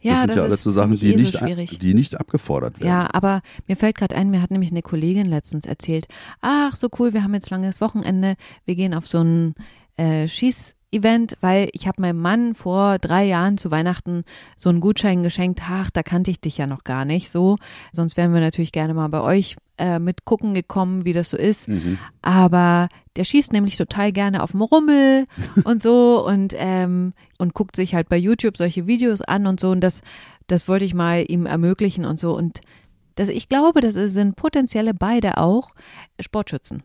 Ja, 0.00 0.12
das 0.12 0.20
sind 0.20 0.28
das 0.28 0.36
ja 0.36 0.42
alles 0.44 0.62
so 0.62 0.70
Sachen, 0.70 0.96
die 0.96 1.12
eh 1.12 1.16
nicht, 1.16 1.36
so 1.36 1.76
die 1.78 1.94
nicht 1.94 2.20
abgefordert 2.20 2.78
werden. 2.78 2.88
Ja, 2.88 3.08
aber 3.12 3.42
mir 3.66 3.76
fällt 3.76 3.96
gerade 3.96 4.14
ein, 4.14 4.30
mir 4.30 4.40
hat 4.40 4.52
nämlich 4.52 4.70
eine 4.70 4.82
Kollegin 4.82 5.26
letztens 5.26 5.64
erzählt, 5.64 6.06
ach 6.40 6.76
so 6.76 6.88
cool, 6.98 7.12
wir 7.14 7.24
haben 7.24 7.34
jetzt 7.34 7.50
langes 7.50 7.80
Wochenende, 7.80 8.36
wir 8.64 8.76
gehen 8.76 8.94
auf 8.94 9.08
so 9.08 9.18
ein 9.18 9.54
äh, 9.96 10.28
Schieß-Event, 10.92 11.36
weil 11.40 11.68
ich 11.72 11.86
habe 11.86 12.00
meinem 12.00 12.20
Mann 12.20 12.54
vor 12.54 12.98
drei 12.98 13.24
Jahren 13.24 13.58
zu 13.58 13.70
Weihnachten 13.70 14.24
so 14.56 14.68
einen 14.68 14.80
Gutschein 14.80 15.22
geschenkt, 15.22 15.60
ach, 15.68 15.90
da 15.90 16.02
kannte 16.02 16.30
ich 16.30 16.40
dich 16.40 16.58
ja 16.58 16.66
noch 16.66 16.84
gar 16.84 17.04
nicht 17.04 17.30
so, 17.30 17.58
sonst 17.92 18.16
wären 18.16 18.32
wir 18.32 18.40
natürlich 18.40 18.72
gerne 18.72 18.94
mal 18.94 19.08
bei 19.08 19.20
euch 19.20 19.56
äh, 19.78 19.98
mit 19.98 20.24
gucken 20.24 20.54
gekommen, 20.54 21.04
wie 21.04 21.12
das 21.12 21.30
so 21.30 21.36
ist. 21.36 21.68
Mhm. 21.68 21.98
Aber 22.22 22.88
der 23.16 23.24
schießt 23.24 23.52
nämlich 23.52 23.76
total 23.76 24.12
gerne 24.12 24.42
auf 24.42 24.52
dem 24.52 24.62
Rummel 24.62 25.26
und 25.64 25.82
so 25.82 26.26
und, 26.26 26.54
ähm, 26.56 27.12
und 27.38 27.54
guckt 27.54 27.76
sich 27.76 27.94
halt 27.94 28.08
bei 28.08 28.16
YouTube 28.16 28.56
solche 28.56 28.86
Videos 28.86 29.22
an 29.22 29.46
und 29.46 29.60
so. 29.60 29.70
Und 29.70 29.80
das, 29.80 30.02
das 30.46 30.68
wollte 30.68 30.84
ich 30.84 30.94
mal 30.94 31.24
ihm 31.28 31.46
ermöglichen 31.46 32.04
und 32.04 32.18
so. 32.18 32.36
Und 32.36 32.60
das, 33.14 33.28
ich 33.28 33.48
glaube, 33.48 33.80
das 33.80 33.94
sind 33.94 34.36
potenzielle 34.36 34.94
beide 34.94 35.38
auch 35.38 35.74
Sportschützen. 36.20 36.82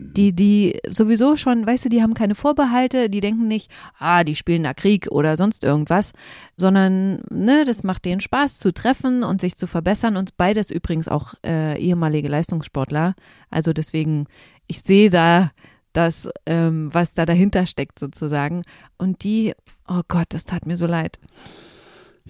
Die, 0.00 0.32
die 0.32 0.78
sowieso 0.88 1.34
schon, 1.34 1.66
weißt 1.66 1.86
du, 1.86 1.88
die 1.88 2.02
haben 2.02 2.14
keine 2.14 2.36
Vorbehalte, 2.36 3.10
die 3.10 3.20
denken 3.20 3.48
nicht, 3.48 3.70
ah, 3.98 4.22
die 4.22 4.36
spielen 4.36 4.62
da 4.62 4.72
Krieg 4.72 5.08
oder 5.10 5.36
sonst 5.36 5.64
irgendwas, 5.64 6.12
sondern, 6.56 7.22
ne, 7.30 7.64
das 7.66 7.82
macht 7.82 8.04
denen 8.04 8.20
Spaß 8.20 8.58
zu 8.60 8.72
treffen 8.72 9.24
und 9.24 9.40
sich 9.40 9.56
zu 9.56 9.66
verbessern 9.66 10.16
und 10.16 10.36
beides 10.36 10.70
übrigens 10.70 11.08
auch 11.08 11.34
äh, 11.44 11.76
ehemalige 11.80 12.28
Leistungssportler. 12.28 13.14
Also 13.50 13.72
deswegen, 13.72 14.26
ich 14.68 14.82
sehe 14.82 15.10
da 15.10 15.50
das, 15.92 16.28
ähm, 16.46 16.90
was 16.92 17.14
da 17.14 17.26
dahinter 17.26 17.66
steckt 17.66 17.98
sozusagen. 17.98 18.62
Und 18.98 19.24
die, 19.24 19.52
oh 19.88 20.02
Gott, 20.06 20.26
das 20.28 20.44
tat 20.44 20.64
mir 20.64 20.76
so 20.76 20.86
leid. 20.86 21.18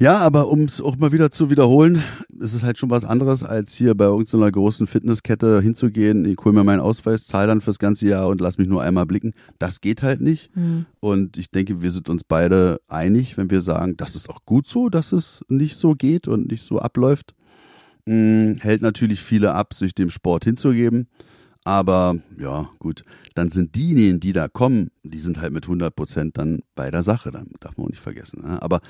Ja, 0.01 0.19
aber 0.19 0.49
um 0.49 0.61
es 0.61 0.81
auch 0.81 0.97
mal 0.97 1.11
wieder 1.11 1.33
zu 1.33 1.51
wiederholen, 1.51 2.05
ist 2.39 2.55
es 2.55 2.63
halt 2.63 2.79
schon 2.79 2.89
was 2.89 3.05
anderes, 3.05 3.43
als 3.43 3.75
hier 3.75 3.97
bei 3.97 4.05
irgendeiner 4.05 4.51
großen 4.51 4.87
Fitnesskette 4.87 5.61
hinzugehen. 5.61 6.25
Ich 6.25 6.37
hole 6.45 6.55
mir 6.55 6.63
meinen 6.63 6.79
Ausweis, 6.79 7.27
zahle 7.27 7.49
dann 7.49 7.61
fürs 7.61 7.81
ganze 7.81 8.07
Jahr 8.07 8.29
und 8.29 8.41
lass 8.41 8.59
mich 8.59 8.69
nur 8.69 8.81
einmal 8.81 9.07
blicken. 9.07 9.33
Das 9.59 9.81
geht 9.81 10.05
halt 10.05 10.21
nicht. 10.21 10.55
Hm. 10.55 10.87
Und 11.01 11.37
ich 11.37 11.51
denke, 11.51 11.83
wir 11.83 11.91
sind 11.91 12.09
uns 12.09 12.23
beide 12.23 12.81
einig, 12.87 13.37
wenn 13.37 13.51
wir 13.51 13.61
sagen, 13.61 13.97
das 13.97 14.15
ist 14.15 14.31
auch 14.31 14.45
gut 14.45 14.69
so, 14.69 14.89
dass 14.89 15.11
es 15.11 15.45
nicht 15.49 15.77
so 15.77 15.95
geht 15.95 16.29
und 16.29 16.49
nicht 16.49 16.63
so 16.63 16.79
abläuft. 16.79 17.35
Hm, 18.07 18.57
hält 18.61 18.83
natürlich 18.83 19.21
viele 19.21 19.53
ab, 19.53 19.75
sich 19.75 19.97
dem 19.97 20.11
Sport 20.11 20.45
hinzugeben. 20.45 21.09
Aber 21.69 22.17
ja, 22.39 22.71
gut, 22.79 23.05
dann 23.35 23.51
sind 23.51 23.77
diejenigen, 23.77 24.21
die 24.21 24.33
da 24.33 24.49
kommen, 24.49 24.91
die 25.03 25.19
sind 25.19 25.39
halt 25.39 25.53
mit 25.53 25.65
100 25.65 25.95
Prozent 25.95 26.39
dann 26.39 26.61
bei 26.75 26.91
der 26.91 27.03
Sache. 27.03 27.31
Dann 27.31 27.49
darf 27.61 27.77
man 27.77 27.85
auch 27.85 27.91
nicht 27.91 28.01
vergessen. 28.01 28.41
Ne? 28.43 28.63
Aber 28.63 28.81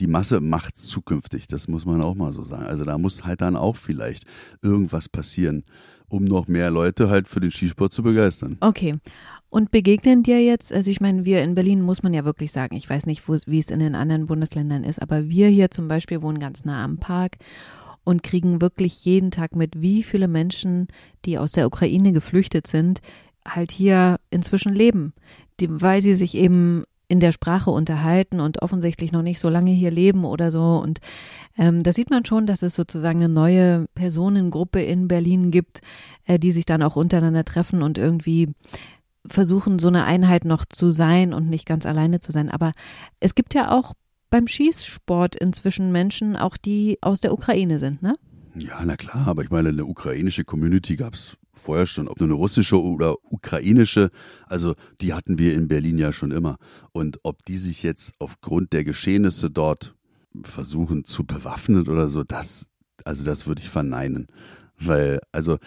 die 0.00 0.08
Masse 0.08 0.40
macht 0.40 0.76
zukünftig, 0.76 1.46
das 1.46 1.68
muss 1.68 1.86
man 1.86 2.02
auch 2.02 2.16
mal 2.16 2.32
so 2.32 2.42
sagen. 2.42 2.66
Also 2.66 2.84
da 2.84 2.98
muss 2.98 3.24
halt 3.24 3.40
dann 3.40 3.54
auch 3.54 3.76
vielleicht 3.76 4.24
irgendwas 4.62 5.08
passieren, 5.08 5.62
um 6.08 6.24
noch 6.24 6.48
mehr 6.48 6.72
Leute 6.72 7.08
halt 7.08 7.28
für 7.28 7.38
den 7.38 7.52
Skisport 7.52 7.92
zu 7.92 8.02
begeistern. 8.02 8.56
Okay. 8.58 8.96
Und 9.48 9.70
begegnen 9.70 10.24
dir 10.24 10.44
jetzt, 10.44 10.72
also 10.72 10.90
ich 10.90 11.00
meine, 11.00 11.24
wir 11.24 11.40
in 11.44 11.54
Berlin 11.54 11.82
muss 11.82 12.02
man 12.02 12.14
ja 12.14 12.24
wirklich 12.24 12.50
sagen, 12.50 12.74
ich 12.74 12.90
weiß 12.90 13.06
nicht, 13.06 13.22
wie 13.28 13.60
es 13.60 13.70
in 13.70 13.78
den 13.78 13.94
anderen 13.94 14.26
Bundesländern 14.26 14.82
ist, 14.82 15.00
aber 15.00 15.28
wir 15.28 15.46
hier 15.46 15.70
zum 15.70 15.86
Beispiel 15.86 16.20
wohnen 16.20 16.40
ganz 16.40 16.64
nah 16.64 16.84
am 16.84 16.98
Park 16.98 17.36
und 18.04 18.22
kriegen 18.22 18.60
wirklich 18.60 19.04
jeden 19.04 19.30
Tag 19.30 19.56
mit, 19.56 19.80
wie 19.80 20.02
viele 20.02 20.28
Menschen, 20.28 20.88
die 21.24 21.38
aus 21.38 21.52
der 21.52 21.66
Ukraine 21.66 22.12
geflüchtet 22.12 22.66
sind, 22.66 23.00
halt 23.46 23.72
hier 23.72 24.18
inzwischen 24.30 24.72
leben, 24.72 25.12
die, 25.60 25.68
weil 25.70 26.00
sie 26.00 26.14
sich 26.14 26.34
eben 26.34 26.84
in 27.08 27.20
der 27.20 27.32
Sprache 27.32 27.70
unterhalten 27.70 28.40
und 28.40 28.62
offensichtlich 28.62 29.12
noch 29.12 29.22
nicht 29.22 29.38
so 29.38 29.48
lange 29.48 29.70
hier 29.70 29.90
leben 29.90 30.24
oder 30.24 30.50
so. 30.50 30.80
Und 30.82 31.00
ähm, 31.58 31.82
da 31.82 31.92
sieht 31.92 32.10
man 32.10 32.24
schon, 32.24 32.46
dass 32.46 32.62
es 32.62 32.74
sozusagen 32.74 33.22
eine 33.22 33.32
neue 33.32 33.86
Personengruppe 33.94 34.82
in 34.82 35.06
Berlin 35.06 35.50
gibt, 35.50 35.80
äh, 36.24 36.38
die 36.38 36.52
sich 36.52 36.64
dann 36.64 36.82
auch 36.82 36.96
untereinander 36.96 37.44
treffen 37.44 37.82
und 37.82 37.98
irgendwie 37.98 38.48
versuchen, 39.26 39.78
so 39.78 39.88
eine 39.88 40.04
Einheit 40.04 40.44
noch 40.44 40.64
zu 40.64 40.90
sein 40.90 41.32
und 41.32 41.48
nicht 41.48 41.66
ganz 41.66 41.86
alleine 41.86 42.20
zu 42.20 42.32
sein. 42.32 42.50
Aber 42.50 42.72
es 43.20 43.34
gibt 43.34 43.54
ja 43.54 43.70
auch 43.70 43.92
beim 44.34 44.48
Schießsport 44.48 45.36
inzwischen 45.36 45.92
Menschen, 45.92 46.34
auch 46.34 46.56
die 46.56 46.98
aus 47.02 47.20
der 47.20 47.32
Ukraine 47.32 47.78
sind, 47.78 48.02
ne? 48.02 48.16
Ja, 48.56 48.84
na 48.84 48.96
klar, 48.96 49.28
aber 49.28 49.44
ich 49.44 49.50
meine, 49.50 49.68
eine 49.68 49.84
ukrainische 49.84 50.42
Community 50.42 50.96
gab 50.96 51.14
es 51.14 51.36
vorher 51.52 51.86
schon, 51.86 52.08
ob 52.08 52.18
nur 52.18 52.26
eine 52.26 52.34
russische 52.34 52.82
oder 52.82 53.14
ukrainische, 53.30 54.10
also 54.48 54.74
die 55.00 55.14
hatten 55.14 55.38
wir 55.38 55.54
in 55.54 55.68
Berlin 55.68 55.98
ja 55.98 56.12
schon 56.12 56.32
immer. 56.32 56.56
Und 56.90 57.20
ob 57.22 57.44
die 57.44 57.58
sich 57.58 57.84
jetzt 57.84 58.14
aufgrund 58.18 58.72
der 58.72 58.82
Geschehnisse 58.82 59.52
dort 59.52 59.94
versuchen 60.42 61.04
zu 61.04 61.24
bewaffnen 61.24 61.86
oder 61.86 62.08
so, 62.08 62.24
das, 62.24 62.66
also 63.04 63.24
das 63.24 63.46
würde 63.46 63.62
ich 63.62 63.70
verneinen. 63.70 64.26
Weil, 64.80 65.20
also 65.30 65.58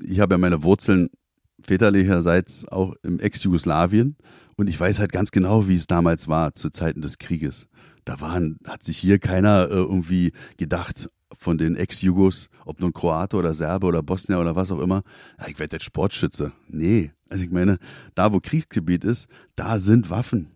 ich 0.00 0.20
habe 0.20 0.34
ja 0.34 0.38
meine 0.38 0.62
Wurzeln 0.62 1.08
väterlicherseits 1.60 2.68
auch 2.68 2.94
im 3.02 3.18
Ex-Jugoslawien 3.18 4.16
und 4.54 4.68
ich 4.68 4.78
weiß 4.78 5.00
halt 5.00 5.10
ganz 5.10 5.32
genau, 5.32 5.66
wie 5.66 5.74
es 5.74 5.88
damals 5.88 6.28
war 6.28 6.54
zu 6.54 6.70
Zeiten 6.70 7.02
des 7.02 7.18
Krieges. 7.18 7.66
Da 8.04 8.20
waren, 8.20 8.58
hat 8.66 8.82
sich 8.82 8.98
hier 8.98 9.18
keiner 9.18 9.68
äh, 9.70 9.74
irgendwie 9.74 10.32
gedacht, 10.56 11.08
von 11.34 11.58
den 11.58 11.76
Ex-Jugos, 11.76 12.48
ob 12.64 12.80
nun 12.80 12.92
Kroate 12.92 13.36
oder 13.36 13.54
Serbe 13.54 13.86
oder 13.86 14.02
Bosnier 14.02 14.38
oder 14.38 14.54
was 14.54 14.70
auch 14.70 14.80
immer, 14.80 15.02
ja, 15.38 15.48
ich 15.48 15.58
werde 15.58 15.76
jetzt 15.76 15.84
Sportschütze. 15.84 16.52
Nee, 16.68 17.12
also 17.28 17.44
ich 17.44 17.50
meine, 17.50 17.78
da 18.14 18.32
wo 18.32 18.40
Kriegsgebiet 18.40 19.04
ist, 19.04 19.28
da 19.56 19.78
sind 19.78 20.10
Waffen. 20.10 20.50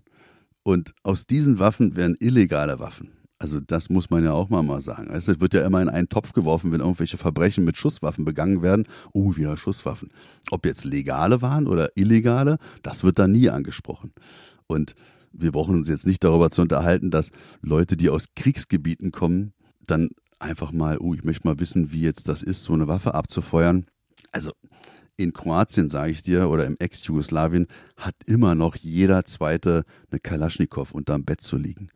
Und 0.62 0.94
aus 1.02 1.26
diesen 1.26 1.59
Waffen 1.59 1.96
werden 1.96 2.16
illegale 2.18 2.78
Waffen. 2.78 3.12
Also 3.38 3.61
das 3.61 3.90
muss 3.90 4.11
man 4.11 4.24
ja 4.24 4.32
auch 4.32 4.48
mal, 4.48 4.62
mal 4.62 4.80
sagen. 4.80 5.11
Es 5.12 5.28
wird 5.28 5.54
ja 5.54 5.64
immer 5.64 5.82
in 5.82 5.88
einen 5.88 6.09
Topf 6.09 6.32
geworfen, 6.32 6.72
wenn 6.72 6.80
irgendwelche 6.80 7.18
Verbrechen 7.18 7.64
mit 7.64 7.76
Schusswaffen 7.76 8.24
begangen 8.24 8.62
werden. 8.62 8.87
Oh, 9.12 9.37
wieder 9.37 9.56
Schusswaffen. 9.56 10.11
Ob 10.50 10.64
jetzt 10.64 10.85
legale 10.85 11.42
waren 11.42 11.66
oder 11.66 11.90
illegale, 11.96 12.59
das 12.82 13.04
wird 13.04 13.18
da 13.18 13.28
nie 13.28 13.50
angesprochen. 13.50 14.12
Und 14.66 14.94
wir 15.38 15.53
brauchen 15.53 15.77
uns 15.77 15.88
jetzt 15.88 16.07
nicht 16.07 16.25
darüber 16.25 16.51
zu 16.51 16.62
unterhalten, 16.62 17.11
dass 17.11 17.31
Leute, 17.62 17.96
die 17.96 18.11
aus 18.11 18.27
Kriegsgebieten 18.35 19.12
kommen, 19.12 19.53
dann 19.87 20.09
einfach 20.38 20.72
mal, 20.72 20.99
oh, 20.99 21.14
ich 21.14 21.25
möchte 21.25 21.46
mal 21.46 21.59
wissen, 21.61 21.92
wie 21.92 22.03
jetzt 22.03 22.29
das 22.29 22.42
ist, 22.42 22.62
so 22.62 22.72
eine 22.72 22.88
Waffe 22.88 23.14
abzufeuern. 23.14 23.87
Also 24.33 24.53
in 25.16 25.33
Kroatien, 25.33 25.88
sage 25.88 26.12
ich 26.12 26.22
dir, 26.22 26.51
oder 26.51 26.66
im 26.66 26.77
Ex-Jugoslawien, 26.79 27.66
hat 27.96 28.14
immer 28.27 28.55
noch 28.55 28.77
jeder 28.77 29.25
Zweite 29.25 29.85
eine 30.11 30.20
Kalaschnikow 30.20 30.92
unterm 30.92 31.25
Bett 31.25 31.40
zu 31.40 31.57
liegen. 31.57 31.88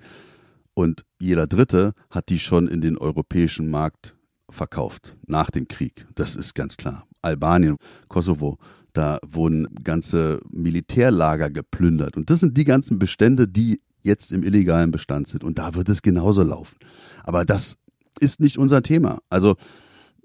Und 0.73 1.05
jeder 1.19 1.47
Dritte 1.47 1.93
hat 2.09 2.31
die 2.31 2.39
schon 2.39 2.67
in 2.67 2.81
den 2.81 2.97
europäischen 2.97 3.71
Markt 3.71 4.17
verkauft, 4.49 5.17
nach 5.27 5.51
dem 5.51 5.69
Krieg. 5.69 6.07
Das 6.15 6.37
ist 6.37 6.55
ganz 6.55 6.77
klar. 6.77 7.07
Albanien, 7.23 7.77
Kosovo, 8.09 8.59
da 8.93 9.19
wurden 9.27 9.69
ganze 9.83 10.41
Militärlager 10.51 11.51
geplündert. 11.51 12.17
Und 12.17 12.31
das 12.31 12.41
sind 12.41 12.57
die 12.57 12.65
ganzen 12.65 12.99
Bestände, 12.99 13.49
die 13.49 13.81
jetzt 14.03 14.33
im 14.33 14.43
illegalen 14.43 14.91
Bestand 14.91 15.29
sind. 15.29 15.45
Und 15.45 15.59
da 15.59 15.75
wird 15.75 15.89
es 15.89 16.03
genauso 16.03 16.43
laufen. 16.43 16.77
Aber 17.23 17.45
das 17.45 17.77
ist 18.21 18.41
nicht 18.41 18.59
unser 18.59 18.83
Thema. 18.83 19.21
Also 19.29 19.57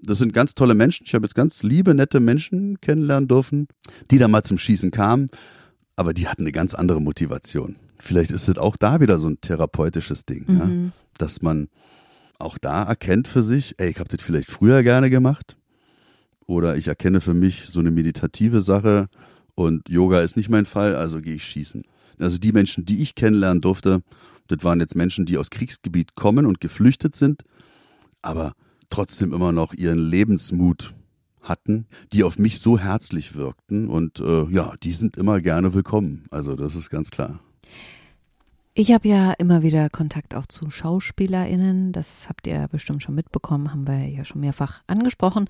das 0.02 0.18
sind 0.18 0.32
ganz 0.32 0.54
tolle 0.54 0.74
Menschen. 0.74 1.04
Ich 1.06 1.14
habe 1.14 1.24
jetzt 1.24 1.34
ganz 1.34 1.62
liebe, 1.62 1.94
nette 1.94 2.20
Menschen 2.20 2.80
kennenlernen 2.80 3.28
dürfen, 3.28 3.68
die 4.10 4.18
da 4.18 4.28
mal 4.28 4.42
zum 4.42 4.58
Schießen 4.58 4.90
kamen, 4.90 5.28
aber 5.96 6.12
die 6.12 6.28
hatten 6.28 6.42
eine 6.42 6.52
ganz 6.52 6.74
andere 6.74 7.00
Motivation. 7.00 7.76
Vielleicht 7.98 8.30
ist 8.30 8.48
es 8.48 8.58
auch 8.58 8.76
da 8.76 9.00
wieder 9.00 9.18
so 9.18 9.28
ein 9.28 9.40
therapeutisches 9.40 10.26
Ding, 10.26 10.44
mhm. 10.46 10.58
ja? 10.58 10.92
dass 11.16 11.40
man 11.40 11.68
auch 12.38 12.58
da 12.58 12.82
erkennt 12.82 13.28
für 13.28 13.42
sich, 13.42 13.74
ey, 13.78 13.88
ich 13.88 13.98
habe 13.98 14.10
das 14.10 14.20
vielleicht 14.20 14.50
früher 14.50 14.82
gerne 14.82 15.08
gemacht 15.08 15.56
oder 16.46 16.76
ich 16.76 16.88
erkenne 16.88 17.20
für 17.20 17.34
mich 17.34 17.66
so 17.66 17.80
eine 17.80 17.90
meditative 17.90 18.60
Sache 18.60 19.08
und 19.54 19.88
Yoga 19.88 20.20
ist 20.20 20.36
nicht 20.36 20.48
mein 20.48 20.66
Fall, 20.66 20.94
also 20.94 21.20
gehe 21.20 21.34
ich 21.34 21.44
schießen. 21.44 21.82
Also 22.18 22.38
die 22.38 22.52
Menschen, 22.52 22.84
die 22.84 23.02
ich 23.02 23.14
kennenlernen 23.14 23.60
durfte, 23.60 24.02
das 24.48 24.62
waren 24.62 24.80
jetzt 24.80 24.96
Menschen, 24.96 25.26
die 25.26 25.38
aus 25.38 25.50
Kriegsgebiet 25.50 26.14
kommen 26.14 26.46
und 26.46 26.60
geflüchtet 26.60 27.16
sind, 27.16 27.42
aber 28.22 28.52
trotzdem 28.90 29.32
immer 29.32 29.52
noch 29.52 29.74
ihren 29.74 29.98
Lebensmut 29.98 30.94
hatten, 31.40 31.86
die 32.12 32.24
auf 32.24 32.38
mich 32.38 32.60
so 32.60 32.78
herzlich 32.78 33.34
wirkten 33.34 33.88
und 33.88 34.20
äh, 34.20 34.44
ja, 34.50 34.74
die 34.82 34.92
sind 34.92 35.16
immer 35.16 35.40
gerne 35.40 35.74
willkommen. 35.74 36.24
Also 36.30 36.56
das 36.56 36.74
ist 36.74 36.90
ganz 36.90 37.10
klar. 37.10 37.40
Ich 38.78 38.92
habe 38.92 39.08
ja 39.08 39.32
immer 39.32 39.62
wieder 39.62 39.88
Kontakt 39.88 40.34
auch 40.34 40.44
zu 40.44 40.68
SchauspielerInnen. 40.68 41.92
Das 41.92 42.28
habt 42.28 42.46
ihr 42.46 42.68
bestimmt 42.70 43.02
schon 43.02 43.14
mitbekommen, 43.14 43.72
haben 43.72 43.86
wir 43.86 44.06
ja 44.06 44.22
schon 44.22 44.42
mehrfach 44.42 44.82
angesprochen. 44.86 45.48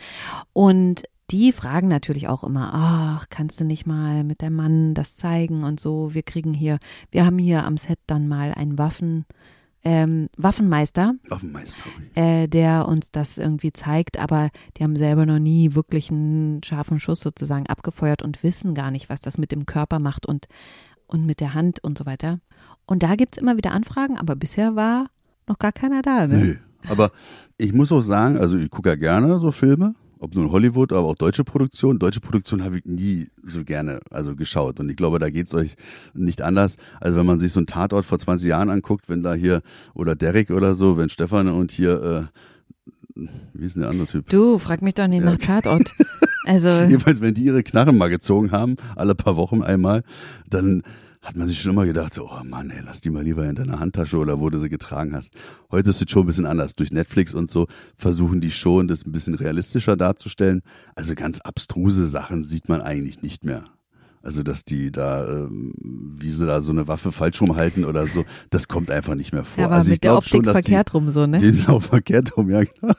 Und 0.53 1.03
die 1.33 1.51
fragen 1.51 1.89
natürlich 1.89 2.29
auch 2.29 2.45
immer, 2.45 2.71
ach, 2.73 3.27
kannst 3.29 3.59
du 3.59 3.65
nicht 3.65 3.85
mal 3.85 4.23
mit 4.23 4.43
deinem 4.43 4.55
Mann 4.55 4.95
das 4.95 5.17
zeigen 5.17 5.65
und 5.65 5.81
so. 5.81 6.15
Wir 6.15 6.23
kriegen 6.23 6.55
hier, 6.55 6.79
wir 7.11 7.27
haben 7.27 7.39
hier 7.39 7.65
am 7.65 7.79
Set 7.79 7.99
dann 8.07 8.29
mal 8.29 8.55
einen 8.55 8.79
Waffen, 8.79 9.25
ähm, 9.83 10.29
Waffenmeister, 10.37 11.17
Waffenmeister. 11.27 11.83
Äh, 12.15 12.47
der 12.47 12.87
uns 12.87 13.11
das 13.11 13.39
irgendwie 13.39 13.73
zeigt, 13.73 14.21
aber 14.21 14.51
die 14.77 14.85
haben 14.85 14.95
selber 14.95 15.27
noch 15.27 15.41
nie 15.41 15.75
wirklich 15.75 16.13
einen 16.13 16.63
scharfen 16.63 17.01
Schuss 17.01 17.19
sozusagen 17.19 17.67
abgefeuert 17.67 18.23
und 18.23 18.45
wissen 18.45 18.77
gar 18.77 18.93
nicht, 18.93 19.09
was 19.09 19.21
das 19.21 19.37
mit 19.37 19.51
dem 19.51 19.67
Körper 19.67 19.99
macht 19.99 20.27
und, 20.27 20.47
und 21.09 21.27
mit 21.27 21.41
der 21.41 21.55
Hand 21.55 21.83
und 21.83 21.99
so 21.99 22.07
weiter. 22.07 22.39
Und 22.87 23.03
da 23.03 23.17
gibt 23.17 23.37
es 23.37 23.43
immer 23.43 23.57
wieder 23.57 23.73
Anfragen, 23.73 24.17
aber 24.17 24.37
bisher 24.37 24.77
war 24.77 25.09
noch 25.47 25.59
gar 25.59 25.73
keiner 25.73 26.03
da. 26.03 26.27
Ne? 26.27 26.37
Nö. 26.39 26.57
Aber 26.89 27.11
ich 27.59 27.73
muss 27.73 27.91
auch 27.91 28.01
sagen, 28.01 28.39
also 28.39 28.57
ich 28.57 28.71
gucke 28.71 28.89
ja 28.91 28.95
gerne 28.95 29.39
so 29.39 29.51
Filme 29.51 29.95
ob 30.19 30.35
nun 30.35 30.51
Hollywood, 30.51 30.93
aber 30.93 31.07
auch 31.07 31.15
deutsche 31.15 31.45
Produktion. 31.45 31.99
Deutsche 31.99 32.21
Produktion 32.21 32.65
habe 32.65 32.79
ich 32.79 32.85
nie 32.85 33.27
so 33.47 33.65
gerne 33.65 34.01
also 34.11 34.35
geschaut. 34.35 34.81
Und 34.81 34.89
ich 34.89 34.97
glaube, 34.97 35.19
da 35.19 35.31
geht's 35.31 35.55
euch 35.55 35.77
nicht 36.15 36.43
anders. 36.43 36.77
Also 37.01 37.19
wenn 37.19 37.27
man 37.27 37.39
sich 37.39 37.53
so 37.53 37.61
einen 37.61 37.67
Tatort 37.67 38.05
vor 38.05 38.19
20 38.19 38.49
Jahren 38.49 38.71
anguckt, 38.71 39.09
wenn 39.09 39.23
da 39.23 39.35
hier, 39.35 39.63
oder 39.95 40.17
Derek 40.17 40.51
oder 40.51 40.75
so, 40.75 40.97
wenn 40.97 41.11
Stefan 41.11 41.49
und 41.49 41.71
hier, 41.71 42.31
äh, 43.15 43.23
wie 43.55 43.65
ist 43.65 43.77
denn 43.77 43.83
der 43.83 43.91
andere 43.91 44.07
Typ? 44.07 44.29
Du, 44.29 44.59
frag 44.59 44.83
mich 44.83 44.95
doch 44.95 45.07
nicht 45.07 45.23
ja. 45.23 45.31
nach 45.31 45.39
Tatort. 45.39 45.93
Also. 46.47 46.69
Jedenfalls, 46.89 47.21
wenn 47.21 47.35
die 47.35 47.45
ihre 47.45 47.63
Knarren 47.63 47.97
mal 47.97 48.09
gezogen 48.09 48.53
haben, 48.53 48.77
alle 48.95 49.15
paar 49.15 49.37
Wochen 49.37 49.63
einmal, 49.63 50.03
dann 50.49 50.83
hat 51.27 51.35
man 51.35 51.49
sich 51.49 51.61
schon 51.61 51.73
immer 51.73 51.87
gedacht, 51.87 52.15
so, 52.15 52.31
oh 52.31 52.45
Mann, 52.45 52.71
ey, 52.71 52.83
lass 52.85 53.01
die 53.01 53.11
mal 53.11 53.25
lieber 53.25 53.45
in 53.49 53.57
deiner 53.57 53.81
Handtasche 53.81 54.17
oder 54.17 54.39
wo 54.39 54.49
du 54.49 54.61
sie 54.61 54.69
getragen 54.69 55.13
hast. 55.13 55.35
Heute 55.73 55.91
ist 55.91 56.01
es 56.01 56.09
schon 56.09 56.23
ein 56.23 56.27
bisschen 56.27 56.47
anders. 56.47 56.77
Durch 56.77 56.93
Netflix 56.93 57.35
und 57.35 57.51
so 57.51 57.67
versuchen 57.97 58.41
die 58.41 58.53
schon, 58.53 58.87
das 58.87 59.05
ein 59.05 59.11
bisschen 59.11 59.35
realistischer 59.35 59.97
darzustellen. 59.97 60.63
Also 60.95 61.17
ganz 61.17 61.41
abstruse 61.41 62.07
Sachen 62.07 62.45
sieht 62.45 62.69
man 62.69 62.81
eigentlich 62.81 63.23
nicht 63.23 63.45
mehr. 63.45 63.65
Also, 64.27 64.43
dass 64.43 64.65
die 64.65 64.91
da, 64.91 65.25
ähm, 65.25 65.73
wie 66.19 66.31
sie 66.31 66.47
da 66.47 66.61
so 66.61 66.73
eine 66.73 66.89
Waffe 66.89 67.13
falsch 67.13 67.41
rumhalten 67.41 67.85
oder 67.85 68.09
so, 68.09 68.25
das 68.51 68.67
kommt 68.67 68.91
einfach 68.91 69.15
nicht 69.15 69.33
mehr 69.33 69.45
vor. 69.45 69.61
Ja, 69.61 69.67
aber 69.67 69.77
also 69.77 69.93
mit 69.93 70.03
der 70.03 70.17
Optik 70.17 70.33
schon, 70.33 70.45
verkehrt 70.45 70.93
rum 70.95 71.13
so, 71.13 71.29
ne? 71.29 71.39
Genau, 71.41 71.79
verkehrt 71.79 72.37
rum, 72.37 72.51
ja, 72.51 72.65
genau. 72.65 72.93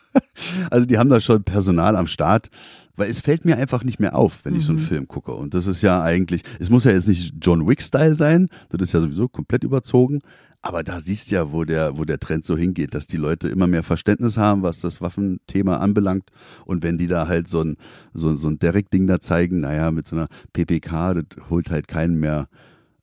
Also, 0.69 0.85
die 0.85 0.97
haben 0.97 1.09
da 1.09 1.19
schon 1.19 1.43
Personal 1.43 1.97
am 1.97 2.07
Start, 2.07 2.49
weil 2.95 3.09
es 3.09 3.19
fällt 3.19 3.43
mir 3.43 3.57
einfach 3.57 3.83
nicht 3.83 3.99
mehr 3.99 4.15
auf, 4.15 4.45
wenn 4.45 4.55
ich 4.55 4.63
so 4.63 4.71
einen 4.71 4.79
mhm. 4.79 4.85
Film 4.85 5.07
gucke. 5.09 5.33
Und 5.33 5.53
das 5.53 5.67
ist 5.67 5.81
ja 5.81 6.01
eigentlich, 6.01 6.43
es 6.59 6.69
muss 6.69 6.85
ja 6.85 6.91
jetzt 6.91 7.09
nicht 7.09 7.33
John 7.41 7.67
Wick-Style 7.67 8.13
sein, 8.13 8.47
das 8.69 8.81
ist 8.81 8.93
ja 8.93 9.01
sowieso 9.01 9.27
komplett 9.27 9.65
überzogen. 9.65 10.21
Aber 10.61 10.83
da 10.83 10.99
siehst 10.99 11.31
du 11.31 11.35
ja, 11.35 11.51
wo 11.51 11.63
der, 11.63 11.97
wo 11.97 12.03
der 12.03 12.19
Trend 12.19 12.43
so 12.43 12.57
hingeht, 12.57 12.93
dass 12.93 13.07
die 13.07 13.17
Leute 13.17 13.47
immer 13.47 13.67
mehr 13.67 13.83
Verständnis 13.83 14.37
haben, 14.37 14.63
was 14.63 14.81
das 14.81 15.01
Waffenthema 15.01 15.77
anbelangt. 15.77 16.29
Und 16.65 16.83
wenn 16.83 16.97
die 16.97 17.07
da 17.07 17.27
halt 17.27 17.47
so 17.47 17.61
ein, 17.61 17.77
so, 18.13 18.35
so 18.35 18.49
ein 18.49 18.59
Derek-Ding 18.59 19.07
da 19.07 19.19
zeigen, 19.19 19.59
naja, 19.59 19.91
mit 19.91 20.07
so 20.07 20.15
einer 20.15 20.27
PPK, 20.53 21.13
das 21.13 21.25
holt 21.49 21.69
halt 21.69 21.87
keinen 21.87 22.19
mehr 22.19 22.49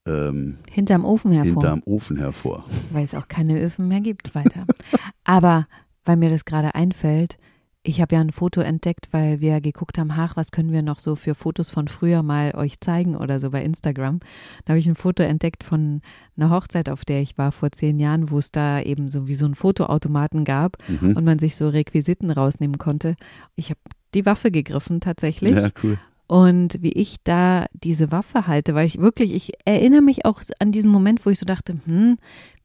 ähm, 0.06 0.58
hinterm 0.70 1.04
Ofen 1.04 1.32
hervor. 1.32 1.52
Hinterm 1.52 1.82
Ofen 1.86 2.18
hervor. 2.18 2.64
Weil 2.90 3.04
es 3.04 3.14
auch 3.14 3.28
keine 3.28 3.58
Öfen 3.60 3.88
mehr 3.88 4.00
gibt 4.00 4.34
weiter. 4.34 4.66
Aber 5.24 5.66
weil 6.04 6.16
mir 6.16 6.30
das 6.30 6.44
gerade 6.44 6.74
einfällt, 6.74 7.38
ich 7.86 8.00
habe 8.00 8.14
ja 8.14 8.20
ein 8.22 8.32
Foto 8.32 8.62
entdeckt, 8.62 9.08
weil 9.10 9.40
wir 9.40 9.60
geguckt 9.60 9.98
haben, 9.98 10.10
ach, 10.10 10.36
was 10.36 10.52
können 10.52 10.72
wir 10.72 10.82
noch 10.82 10.98
so 10.98 11.16
für 11.16 11.34
Fotos 11.34 11.68
von 11.68 11.86
früher 11.86 12.22
mal 12.22 12.54
euch 12.54 12.80
zeigen 12.80 13.14
oder 13.14 13.40
so 13.40 13.50
bei 13.50 13.62
Instagram. 13.62 14.20
Da 14.64 14.70
habe 14.70 14.78
ich 14.78 14.86
ein 14.86 14.96
Foto 14.96 15.22
entdeckt 15.22 15.62
von 15.62 16.00
einer 16.36 16.48
Hochzeit, 16.48 16.88
auf 16.88 17.04
der 17.04 17.20
ich 17.20 17.36
war 17.36 17.52
vor 17.52 17.70
zehn 17.72 18.00
Jahren, 18.00 18.30
wo 18.30 18.38
es 18.38 18.50
da 18.50 18.80
eben 18.80 19.10
so 19.10 19.28
wie 19.28 19.34
so 19.34 19.44
ein 19.44 19.54
Fotoautomaten 19.54 20.44
gab 20.44 20.78
mhm. 20.88 21.14
und 21.14 21.24
man 21.24 21.38
sich 21.38 21.56
so 21.56 21.68
Requisiten 21.68 22.30
rausnehmen 22.30 22.78
konnte. 22.78 23.16
Ich 23.54 23.68
habe 23.68 23.80
die 24.14 24.24
Waffe 24.24 24.50
gegriffen 24.50 25.00
tatsächlich. 25.00 25.54
Ja, 25.54 25.68
cool. 25.82 25.98
Und 26.26 26.80
wie 26.80 26.92
ich 26.92 27.16
da 27.22 27.66
diese 27.74 28.10
Waffe 28.10 28.46
halte, 28.46 28.74
weil 28.74 28.86
ich 28.86 28.98
wirklich, 28.98 29.34
ich 29.34 29.52
erinnere 29.66 30.00
mich 30.00 30.24
auch 30.24 30.40
an 30.58 30.72
diesen 30.72 30.90
Moment, 30.90 31.26
wo 31.26 31.30
ich 31.30 31.38
so 31.38 31.44
dachte, 31.44 31.76
hm, 31.84 32.16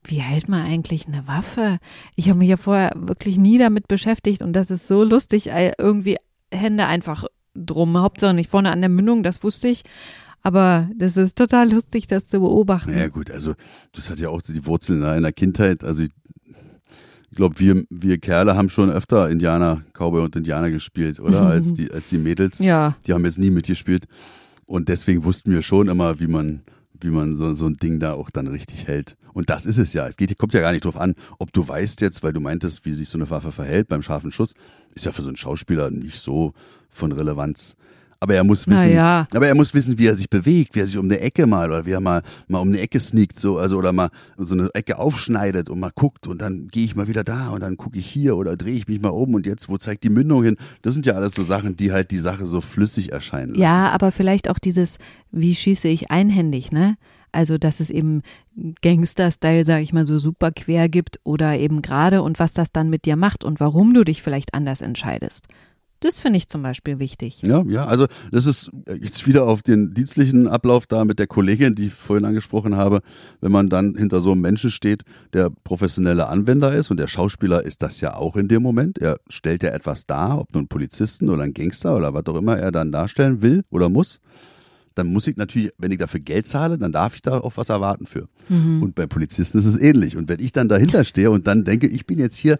wie 0.04 0.18
hält 0.18 0.48
man 0.48 0.66
eigentlich 0.66 1.08
eine 1.08 1.28
Waffe? 1.28 1.80
Ich 2.16 2.30
habe 2.30 2.40
mich 2.40 2.50
ja 2.50 2.58
vorher 2.58 2.92
wirklich 2.96 3.38
nie 3.38 3.58
damit 3.58 3.88
beschäftigt 3.88 4.42
und 4.42 4.54
das 4.54 4.72
ist 4.72 4.88
so 4.88 5.04
lustig, 5.04 5.50
irgendwie 5.78 6.18
Hände 6.52 6.86
einfach 6.86 7.26
drum, 7.54 7.98
Hauptsache 7.98 8.34
nicht 8.34 8.50
vorne 8.50 8.72
an 8.72 8.80
der 8.82 8.90
Mündung, 8.90 9.24
das 9.24 9.44
wusste 9.44 9.68
ich. 9.68 9.84
Aber 10.42 10.90
das 10.96 11.18
ist 11.18 11.38
total 11.38 11.72
lustig, 11.72 12.08
das 12.08 12.26
zu 12.26 12.40
beobachten. 12.40 12.98
Ja 12.98 13.10
gut, 13.10 13.30
also 13.30 13.56
das 13.92 14.10
hat 14.10 14.20
ja 14.20 14.30
auch 14.30 14.42
die 14.42 14.66
Wurzeln 14.66 15.04
in 15.04 15.24
der 15.24 15.34
Kindheit. 15.34 15.84
Also 15.84 16.04
ich, 16.04 16.12
ich 17.30 17.36
glaube, 17.36 17.60
wir, 17.60 17.84
wir 17.90 18.18
Kerle 18.20 18.56
haben 18.56 18.70
schon 18.70 18.90
öfter 18.90 19.30
Indianer, 19.30 19.82
Cowboy 19.94 20.24
und 20.24 20.36
Indianer 20.38 20.72
gespielt, 20.72 21.20
oder? 21.20 21.42
Als 21.48 21.74
die, 21.74 21.92
als 21.92 22.10
die 22.10 22.18
Mädels. 22.18 22.60
Ja. 22.60 22.96
Die 23.06 23.14
haben 23.14 23.26
jetzt 23.26 23.38
nie 23.38 23.52
mitgespielt. 23.52 24.08
Und 24.66 24.88
deswegen 24.88 25.26
wussten 25.26 25.52
wir 25.52 25.62
schon 25.62 25.90
immer, 25.90 26.20
wie 26.20 26.28
man 26.28 26.62
wie 27.02 27.10
man 27.10 27.36
so, 27.36 27.54
so 27.54 27.68
ein 27.68 27.78
Ding 27.78 28.00
da 28.00 28.14
auch 28.14 28.30
dann 28.30 28.48
richtig 28.48 28.88
hält. 28.88 29.16
Und 29.34 29.50
das 29.50 29.66
ist 29.66 29.78
es 29.78 29.94
ja. 29.94 30.08
Es 30.08 30.18
geht, 30.18 30.38
kommt 30.38 30.54
ja 30.54 30.60
gar 30.60 30.72
nicht 30.72 30.86
drauf 30.86 30.98
an, 30.98 31.16
ob 31.38 31.54
du 31.54 31.68
weißt 31.68 32.02
jetzt, 32.02 32.24
weil 32.24 32.34
du 32.34 32.40
meintest, 32.40 32.86
wie 32.86 32.94
sich 32.94 33.10
so 33.10 33.18
eine 33.18 33.30
Waffe 33.30 33.52
verhält 33.52 33.88
beim 33.88 34.02
scharfen 34.02 34.32
Schuss, 34.32 34.54
ist 34.96 35.06
ja 35.06 35.12
für 35.12 35.22
so 35.22 35.30
einen 35.30 35.38
Schauspieler 35.38 35.90
nicht 35.92 36.20
so 36.20 36.54
von 36.90 37.12
Relevanz. 37.12 37.76
Aber 38.21 38.36
er 38.36 38.43
muss 38.43 38.67
wissen, 38.67 38.91
ja. 38.91 39.25
aber 39.34 39.47
er 39.47 39.55
muss 39.55 39.73
wissen, 39.73 39.97
wie 39.97 40.08
er 40.08 40.15
sich 40.15 40.29
bewegt, 40.29 40.75
wie 40.75 40.82
er 40.82 40.86
sich 40.86 40.97
um 40.97 41.05
eine 41.05 41.21
Ecke 41.21 41.47
mal 41.47 41.69
oder 41.69 41.86
wie 41.86 41.91
er 41.91 42.01
mal, 42.01 42.21
mal 42.49 42.60
um 42.60 42.67
eine 42.67 42.82
Ecke 42.82 42.99
sneakt, 42.99 43.39
so, 43.39 43.58
also, 43.58 43.77
oder 43.77 43.93
mal 43.93 44.10
so 44.36 44.55
eine 44.55 44.69
Ecke 44.73 44.97
aufschneidet 44.97 45.69
und 45.69 45.79
mal 45.79 45.91
guckt 45.95 46.27
und 46.27 46.41
dann 46.41 46.67
gehe 46.67 46.84
ich 46.84 46.97
mal 46.97 47.08
wieder 47.08 47.23
da 47.23 47.49
und 47.49 47.62
dann 47.62 47.77
gucke 47.77 47.97
ich 47.97 48.05
hier 48.05 48.36
oder 48.36 48.58
drehe 48.58 48.75
ich 48.75 48.89
mich 48.89 48.99
mal 48.99 49.10
um 49.10 49.36
und 49.36 49.45
jetzt, 49.45 49.69
wo 49.69 49.77
zeigt 49.77 50.03
die 50.03 50.10
Mündung 50.10 50.43
hin? 50.43 50.58
Das 50.82 50.93
sind 50.93 51.05
ja 51.05 51.13
alles 51.13 51.34
so 51.34 51.43
Sachen, 51.43 51.77
die 51.77 51.93
halt 51.93 52.12
die 52.12 52.19
Sache 52.19 52.45
so 52.45 52.60
flüssig 52.60 53.13
erscheinen 53.13 53.51
lassen. 53.51 53.62
Ja, 53.62 53.89
aber 53.89 54.12
vielleicht 54.12 54.49
auch 54.49 54.60
dieses, 54.60 54.97
wie 55.32 55.55
schieße 55.55 55.88
ich 55.88 56.12
einhändig, 56.12 56.73
ne? 56.73 56.97
Also, 57.32 57.58
dass 57.58 57.79
es 57.79 57.91
eben 57.91 58.23
Gangster-Style, 58.82 59.65
sage 59.65 59.84
ich 59.84 59.93
mal, 59.93 60.05
so 60.05 60.17
super 60.17 60.51
quer 60.51 60.89
gibt 60.89 61.19
oder 61.23 61.58
eben 61.58 61.82
gerade 61.82 62.23
und 62.23 62.39
was 62.39 62.53
das 62.53 62.71
dann 62.71 62.89
mit 62.89 63.05
dir 63.05 63.15
macht 63.15 63.43
und 63.43 63.60
warum 63.60 63.93
du 63.93 64.03
dich 64.03 64.23
vielleicht 64.23 64.53
anders 64.53 64.82
entscheidest. 64.82 65.47
Das 66.00 66.20
finde 66.20 66.38
ich 66.38 66.48
zum 66.48 66.62
Beispiel 66.62 67.00
wichtig. 67.00 67.42
Ja, 67.46 67.64
ja, 67.68 67.86
also 67.86 68.08
das 68.32 68.46
ist 68.46 68.72
jetzt 69.02 69.28
wieder 69.28 69.46
auf 69.46 69.62
den 69.62 69.94
dienstlichen 69.94 70.48
Ablauf 70.48 70.88
da 70.88 71.04
mit 71.04 71.20
der 71.20 71.28
Kollegin, 71.28 71.76
die 71.76 71.88
ich 71.88 71.94
vorhin 71.94 72.26
angesprochen 72.26 72.76
habe. 72.76 73.02
Wenn 73.42 73.52
man 73.52 73.70
dann 73.70 73.96
hinter 73.96 74.22
so 74.22 74.32
einem 74.32 74.42
Menschen 74.42 74.72
steht, 74.72 75.04
der 75.34 75.50
professionelle 75.64 76.28
Anwender 76.28 76.74
ist 76.74 76.90
und 76.90 77.00
der 77.00 77.08
Schauspieler 77.08 77.66
ist 77.66 77.82
das 77.82 78.00
ja 78.02 78.16
auch 78.16 78.36
in 78.36 78.48
dem 78.48 78.62
Moment. 78.62 78.98
Er 78.98 79.20
stellt 79.28 79.64
ja 79.64 79.70
etwas 79.72 80.06
dar, 80.06 80.40
ob 80.40 80.54
nun 80.54 80.68
Polizisten 80.68 81.30
oder 81.30 81.44
ein 81.44 81.54
Gangster 81.54 81.96
oder 81.96 82.14
was 82.14 82.26
auch 82.28 82.38
immer 82.38 82.58
er 82.58 82.72
dann 82.72 82.92
darstellen 82.92 83.42
will 83.42 83.64
oder 83.70 83.90
muss 83.90 84.20
dann 85.00 85.08
muss 85.08 85.28
ich 85.28 85.38
natürlich, 85.38 85.72
wenn 85.78 85.92
ich 85.92 85.98
dafür 85.98 86.20
Geld 86.20 86.46
zahle, 86.46 86.78
dann 86.78 86.92
darf 86.92 87.16
ich 87.16 87.22
da 87.22 87.40
auch 87.40 87.54
was 87.56 87.70
erwarten 87.70 88.06
für. 88.06 88.28
Mhm. 88.50 88.84
Und 88.84 88.96
bei 88.96 89.08
Polizisten 89.08 89.58
ist 89.58 89.66
es 89.66 89.78
ähnlich. 89.78 90.18
Und 90.18 90.28
wenn 90.28 90.40
ich 90.40 90.52
dann 90.52 90.68
dahinter 90.68 91.06
stehe 91.06 91.32
und 91.32 91.48
dann 91.48 91.64
denke, 91.64 91.88
ich 91.88 92.06
bin 92.06 92.20
jetzt 92.20 92.36
hier 92.36 92.60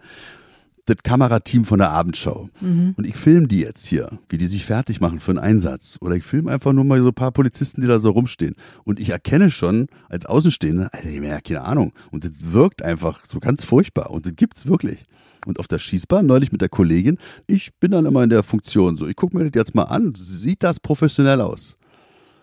das 0.86 0.96
Kamerateam 1.02 1.64
von 1.64 1.78
der 1.78 1.90
Abendschau. 1.90 2.48
Mhm. 2.60 2.94
und 2.96 3.06
ich 3.06 3.16
filme 3.16 3.48
die 3.48 3.60
jetzt 3.60 3.86
hier, 3.86 4.18
wie 4.28 4.38
die 4.38 4.46
sich 4.46 4.64
fertig 4.64 5.00
machen 5.00 5.20
für 5.20 5.32
einen 5.32 5.38
Einsatz. 5.38 5.98
Oder 6.00 6.16
ich 6.16 6.24
filme 6.24 6.50
einfach 6.50 6.72
nur 6.72 6.84
mal 6.84 7.00
so 7.02 7.08
ein 7.08 7.14
paar 7.14 7.32
Polizisten, 7.32 7.80
die 7.80 7.86
da 7.86 7.98
so 7.98 8.10
rumstehen. 8.10 8.54
Und 8.84 8.98
ich 8.98 9.10
erkenne 9.10 9.50
schon 9.50 9.86
als 10.08 10.26
Außenstehender, 10.26 10.90
also 10.92 11.08
ich 11.08 11.22
ja 11.22 11.40
keine 11.40 11.62
Ahnung. 11.62 11.92
Und 12.10 12.24
das 12.24 12.32
wirkt 12.40 12.82
einfach 12.82 13.24
so 13.24 13.40
ganz 13.40 13.64
furchtbar. 13.64 14.10
Und 14.10 14.26
das 14.26 14.34
gibt's 14.36 14.66
wirklich. 14.66 15.04
Und 15.46 15.58
auf 15.58 15.68
der 15.68 15.78
Schießbahn, 15.78 16.26
neulich 16.26 16.52
mit 16.52 16.60
der 16.60 16.68
Kollegin, 16.68 17.18
ich 17.46 17.74
bin 17.80 17.92
dann 17.92 18.04
immer 18.06 18.22
in 18.22 18.30
der 18.30 18.42
Funktion 18.42 18.96
so, 18.96 19.06
ich 19.06 19.16
gucke 19.16 19.36
mir 19.36 19.44
das 19.44 19.58
jetzt 19.58 19.74
mal 19.74 19.84
an, 19.84 20.12
sieht 20.14 20.62
das 20.62 20.80
professionell 20.80 21.40
aus? 21.40 21.78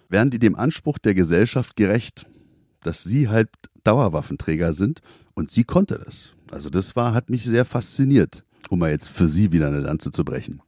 werden 0.09 0.29
die 0.29 0.39
dem 0.39 0.55
Anspruch 0.55 0.97
der 0.97 1.13
Gesellschaft 1.13 1.75
gerecht, 1.75 2.25
dass 2.81 3.03
sie 3.03 3.29
halt 3.29 3.49
Dauerwaffenträger 3.83 4.73
sind 4.73 5.01
und 5.37 5.51
sie 5.51 5.63
konnte 5.63 6.01
das. 6.03 6.33
Also 6.49 6.71
das 6.71 6.95
war, 6.95 7.13
hat 7.13 7.29
mich 7.29 7.45
sehr 7.45 7.63
fasziniert. 7.63 8.43
um 8.71 8.79
mal 8.79 8.89
jetzt 8.89 9.07
für 9.07 9.27
sie 9.27 9.51
wieder 9.51 9.67
eine 9.67 9.79
Lanze 9.79 10.11
zu 10.11 10.25
brechen. 10.25 10.63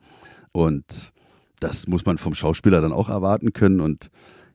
Und 0.52 1.12
das 1.60 1.88
muss 1.88 2.06
man 2.06 2.20
vom 2.20 2.36
Schauspieler 2.36 2.80
dann 2.80 2.92
auch 2.94 3.10
erwarten 3.10 3.52
können. 3.52 3.82
Und 3.82 4.12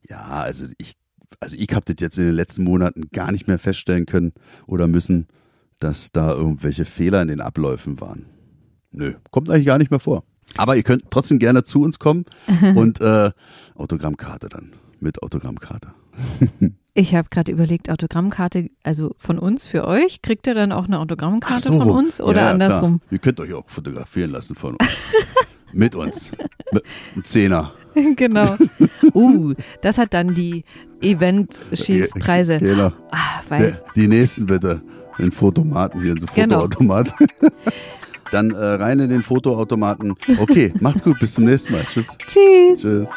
ja, 0.09 0.23
also 0.23 0.67
ich, 0.79 0.95
also 1.41 1.57
ich 1.59 1.75
habe 1.75 1.93
das 1.93 2.01
jetzt 2.01 2.17
in 2.17 2.27
den 2.27 2.35
letzten 2.35 2.63
Monaten 2.63 3.09
gar 3.11 3.33
nicht 3.33 3.49
mehr 3.49 3.59
feststellen 3.59 4.07
können 4.07 4.33
oder 4.69 4.87
müssen, 4.87 5.27
dass 5.81 6.13
da 6.13 6.33
irgendwelche 6.33 6.85
Fehler 6.85 7.21
in 7.21 7.29
den 7.29 7.41
Abläufen 7.41 8.01
waren. 8.01 8.27
Nö, 8.93 9.15
kommt 9.33 9.51
eigentlich 9.51 9.67
gar 9.67 9.79
nicht 9.79 9.91
mehr 9.91 10.01
vor. 10.01 10.23
Aber 10.57 10.77
ihr 10.77 10.85
könnt 10.85 11.11
trotzdem 11.11 11.41
gerne 11.41 11.65
zu 11.65 11.83
uns 11.83 11.99
kommen 11.99 12.25
und 12.77 13.01
äh, 13.01 13.33
Autogrammkarte 13.75 14.49
dann 14.49 14.75
mit 15.01 15.25
Autogrammkarte. 15.25 15.89
Ich 16.97 17.15
habe 17.17 17.29
gerade 17.29 17.51
überlegt, 17.51 17.91
Autogrammkarte, 17.91 18.71
also 18.85 19.17
von 19.19 19.41
uns 19.41 19.67
für 19.67 19.85
euch, 19.85 20.23
kriegt 20.23 20.47
ihr 20.47 20.55
dann 20.55 20.71
auch 20.71 20.85
eine 20.85 21.01
Autogrammkarte 21.01 21.73
so. 21.73 21.79
von 21.81 21.91
uns 21.91 22.21
oder 22.21 22.37
ja, 22.39 22.45
ja, 22.45 22.51
andersrum? 22.53 23.01
Klar. 23.01 23.13
Ihr 23.13 23.19
könnt 23.19 23.41
euch 23.41 23.53
auch 23.53 23.69
fotografieren 23.69 24.31
lassen 24.31 24.55
von 24.55 24.77
uns. 24.77 24.89
mit 25.73 25.97
uns. 25.97 26.31
Mit 26.73 26.85
einem 27.15 27.25
Zehner. 27.25 27.73
genau. 28.17 28.57
Uh, 29.13 29.55
das 29.81 29.99
hat 29.99 30.15
dann 30.15 30.35
die 30.35 30.65
Event-Schießpreise. 31.03 32.61
Genau. 32.61 32.93
Ah, 33.11 33.43
weil, 33.49 33.83
die 33.97 34.07
nächsten 34.07 34.47
bitte. 34.47 34.81
Den 35.19 35.33
Fotomaten 35.33 36.01
hier, 36.01 36.15
so 36.19 36.27
Genau. 36.35 36.63
Fotoautomat. 36.63 37.13
Dann 38.33 38.51
äh, 38.51 38.57
rein 38.57 38.99
in 38.99 39.11
den 39.11 39.23
Fotoautomaten. 39.23 40.15
Okay, 40.39 40.73
macht's 40.81 41.05
gut, 41.05 41.21
bis 41.21 41.35
zum 41.35 41.45
nächsten 41.45 41.73
Mal. 41.73 41.83
Tschüss. 41.85 42.17
tschüss. 42.27 42.81
Tschüss. 42.81 43.09